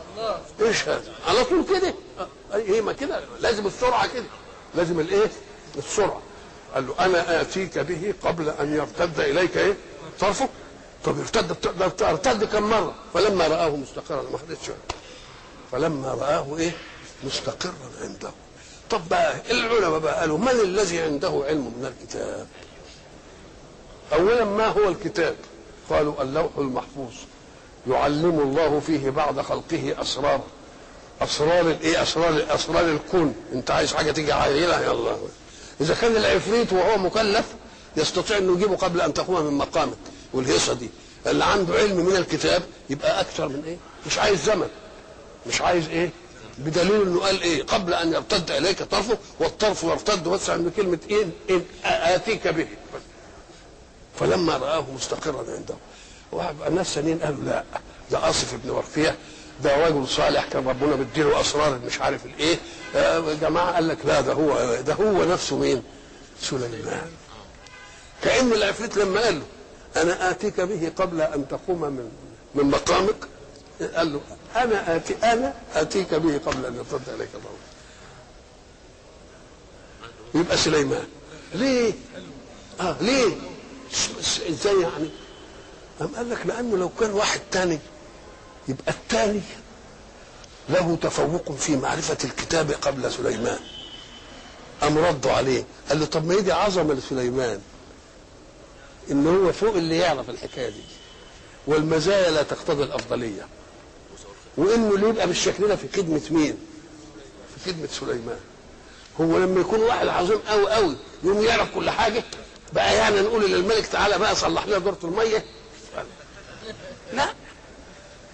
إيش 0.62 0.84
هذا؟ 0.90 1.14
على 1.28 1.44
طول 1.44 1.66
كده؟ 1.80 1.94
هي 2.54 2.82
ما 2.82 2.94
كده 2.94 3.22
لازم 3.40 3.68
السرعة 3.68 4.08
كده. 4.14 4.24
لازم 4.76 5.00
الإيه؟ 5.00 5.32
السرعة. 5.78 6.22
قال 6.76 6.88
له 6.88 6.94
أنا 7.06 7.42
آتيك 7.42 7.80
به 7.80 8.14
قبل 8.24 8.50
أن 8.50 8.74
يرتد 8.76 9.20
إليك 9.20 9.58
إيه؟ 9.58 9.74
طرفه 10.20 10.50
طب 11.06 11.20
ارتد 11.20 12.02
ارتد 12.04 12.44
كم 12.44 12.64
مرة؟ 12.64 12.94
فلما 13.14 13.48
رآه 13.48 13.70
مستقرا 13.70 14.22
ما 14.32 14.38
خدتش. 14.38 14.70
فلما 15.72 16.08
رآه 16.14 16.58
إيه؟ 16.58 16.72
مستقرا 17.24 17.74
عنده. 18.02 18.32
طب 18.90 19.10
بقى 19.10 19.36
العلماء 19.52 20.00
بقى 20.00 20.20
قالوا 20.20 20.38
من 20.38 20.50
الذي 20.50 21.00
عنده 21.02 21.44
علم 21.48 21.74
من 21.78 21.86
الكتاب؟ 21.86 22.48
اولا 24.14 24.46
ما 24.46 24.68
هو 24.68 24.90
الكتاب؟ 24.90 25.36
قالوا 25.90 26.22
اللوح 26.22 26.52
المحفوظ. 26.58 27.14
يعلم 27.88 28.40
الله 28.40 28.80
فيه 28.80 29.10
بعد 29.10 29.42
خلقه 29.42 29.96
اسرار 30.02 30.42
أسرار 31.24 31.62
الايه 31.62 32.04
أسرار 32.04 32.46
أسرار 32.50 32.86
الكون. 32.90 33.36
أنت 33.54 33.72
عايز 33.72 33.94
حاجة 33.94 34.12
تيجي 34.12 34.32
عايلها 34.34 34.82
يلا 34.82 35.18
إذا 35.82 35.94
كان 35.94 36.16
العفريت 36.16 36.74
وهو 36.74 36.98
مكلف 36.98 37.46
يستطيع 37.98 38.38
انه 38.38 38.54
يجيبه 38.54 38.76
قبل 38.76 39.02
أن 39.02 39.14
تقوم 39.14 39.46
من 39.46 39.54
مقامك. 39.54 39.98
والهيصة 40.34 40.74
دي 40.74 40.90
اللي 41.28 41.44
عنده 41.46 41.74
علم 41.74 41.98
من 42.06 42.16
الكتاب 42.16 42.64
يبقى 42.90 43.22
أكثر 43.22 43.48
من 43.48 43.64
إيه؟ 43.66 43.78
مش 44.08 44.18
عايز 44.18 44.44
زمن. 44.44 44.68
مش 45.48 45.62
عايز 45.62 45.88
إيه؟ 45.88 46.10
بدليل 46.58 47.02
إنه 47.02 47.20
قال 47.20 47.42
إيه؟ 47.42 47.64
قبل 47.64 47.94
أن 47.94 48.14
يرتد 48.14 48.52
إليك 48.52 48.84
طرفه 48.84 49.18
والطرف 49.40 49.84
يرتد 49.84 50.24
بس 50.28 50.50
عند 50.50 50.72
كلمه 50.78 51.00
إن, 51.12 51.32
إن 51.50 51.64
آتيك 51.86 52.48
به. 52.48 52.68
فلما 54.20 54.58
رآه 54.58 54.86
مستقرا 54.96 55.46
عنده 55.58 55.76
الناس 56.68 56.88
ثانيين 56.88 57.20
قالوا 57.20 57.44
لا 57.44 57.64
ده 58.12 58.30
آصف 58.30 58.56
بن 58.64 58.70
ورفيع 58.70 59.16
ده 59.64 59.88
رجل 59.88 60.08
صالح 60.08 60.46
كان 60.54 60.68
ربنا 60.68 60.96
بيديله 60.96 61.42
اسرار 61.42 61.80
مش 61.86 62.02
عارف 62.02 62.26
الإيه 62.26 62.60
آه، 62.96 63.34
جماعة 63.34 63.74
قال 63.74 63.88
لك 63.88 63.98
لا 64.06 64.22
ده 64.22 64.34
هو 64.34 64.76
ده 64.82 64.94
هو 64.94 65.24
نفسه 65.26 65.58
مين؟ 65.58 65.84
سليمان 66.42 67.08
كأن 68.24 68.54
العفريت 68.54 68.98
لما 68.98 69.22
قال 69.22 69.40
له 69.40 69.46
أنا 70.02 70.30
آتيك 70.32 70.62
به 70.62 70.92
قبل 70.96 71.22
أن 71.22 71.48
تقوم 71.48 71.82
من 71.82 72.12
من 72.56 72.64
مقامك 72.64 73.16
قال 73.96 74.14
له 74.14 74.22
أنا 74.56 74.96
اتي 74.96 75.16
أنا 75.24 75.54
آتيك 75.76 76.14
به 76.14 76.38
قبل 76.46 76.66
أن 76.66 76.76
يرتد 76.76 77.10
إليك 77.10 77.30
الله 77.36 77.50
يبقى 80.36 80.58
سليمان 80.58 81.08
ليه؟ 81.54 81.94
آه 82.82 82.96
ليه؟ 83.02 83.36
إزاي 84.50 84.82
يعني؟ 84.82 85.10
قام 86.00 86.16
قال 86.16 86.30
لك 86.30 86.46
لأنه 86.46 86.78
لو 86.78 86.90
كان 87.00 87.12
واحد 87.12 87.40
تاني 87.52 87.80
يبقى 88.68 88.92
التاني 88.92 89.42
له 90.70 90.98
تفوق 91.02 91.52
في 91.52 91.76
معرفة 91.76 92.18
الكتاب 92.24 92.72
قبل 92.72 93.12
سليمان. 93.12 93.60
قام 94.82 94.98
ردوا 94.98 95.32
عليه 95.32 95.64
قال 95.90 96.00
له 96.00 96.06
طب 96.06 96.26
ما 96.28 96.34
هي 96.34 96.42
دي 96.42 96.52
عظمة 96.52 96.94
لسليمان. 96.94 97.62
إن 99.12 99.28
هو 99.28 99.54
فوق 99.54 99.76
اللي 99.76 99.98
يعرف 99.98 100.30
الحكاية 100.30 100.70
دي. 100.70 100.84
والمزايا 101.68 102.32
لا 102.32 102.44
تقتضي 102.44 102.84
الأفضلية. 102.84 103.48
وإنه 104.58 104.96
اللي 104.96 105.10
يبقى 105.10 105.28
بالشكل 105.28 105.68
ده 105.68 105.76
في 105.76 105.88
خدمة 105.98 106.22
مين؟ 106.32 106.58
في 107.56 107.72
خدمة 107.72 107.88
سليمان. 107.88 108.40
هو 109.22 109.38
لما 109.38 109.62
يكون 109.62 109.80
واحد 109.80 110.08
عظيم 110.08 110.38
قوي 110.38 110.72
قوي 110.74 110.96
يقوم 111.24 111.44
يعرف 111.46 111.76
كل 111.76 111.90
حاجة 111.90 112.24
بقى 112.74 112.96
يعني 112.96 113.22
نقول 113.22 113.52
للملك 113.52 113.86
تعالى 113.88 114.18
بقى 114.20 114.36
صلح 114.36 114.68
لنا 114.68 114.78
دورة 114.78 114.98
المية. 115.04 115.46
لا. 117.14 117.34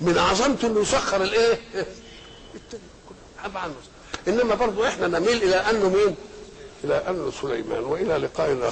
من 0.01 0.17
عظمته 0.17 0.67
إنه 0.67 0.79
يسخر 0.81 1.23
الإيه؟ 1.23 1.59
إنما 4.27 4.55
برضه 4.55 4.87
إحنا 4.87 5.07
نميل 5.07 5.43
إلى 5.43 5.55
انه 5.55 5.89
مين 5.89 6.15
إلى 6.83 6.95
انه 7.09 7.31
سليمان 7.41 7.83
وإلى 7.83 8.17
لقاء 8.17 8.53
آخر. 8.53 8.67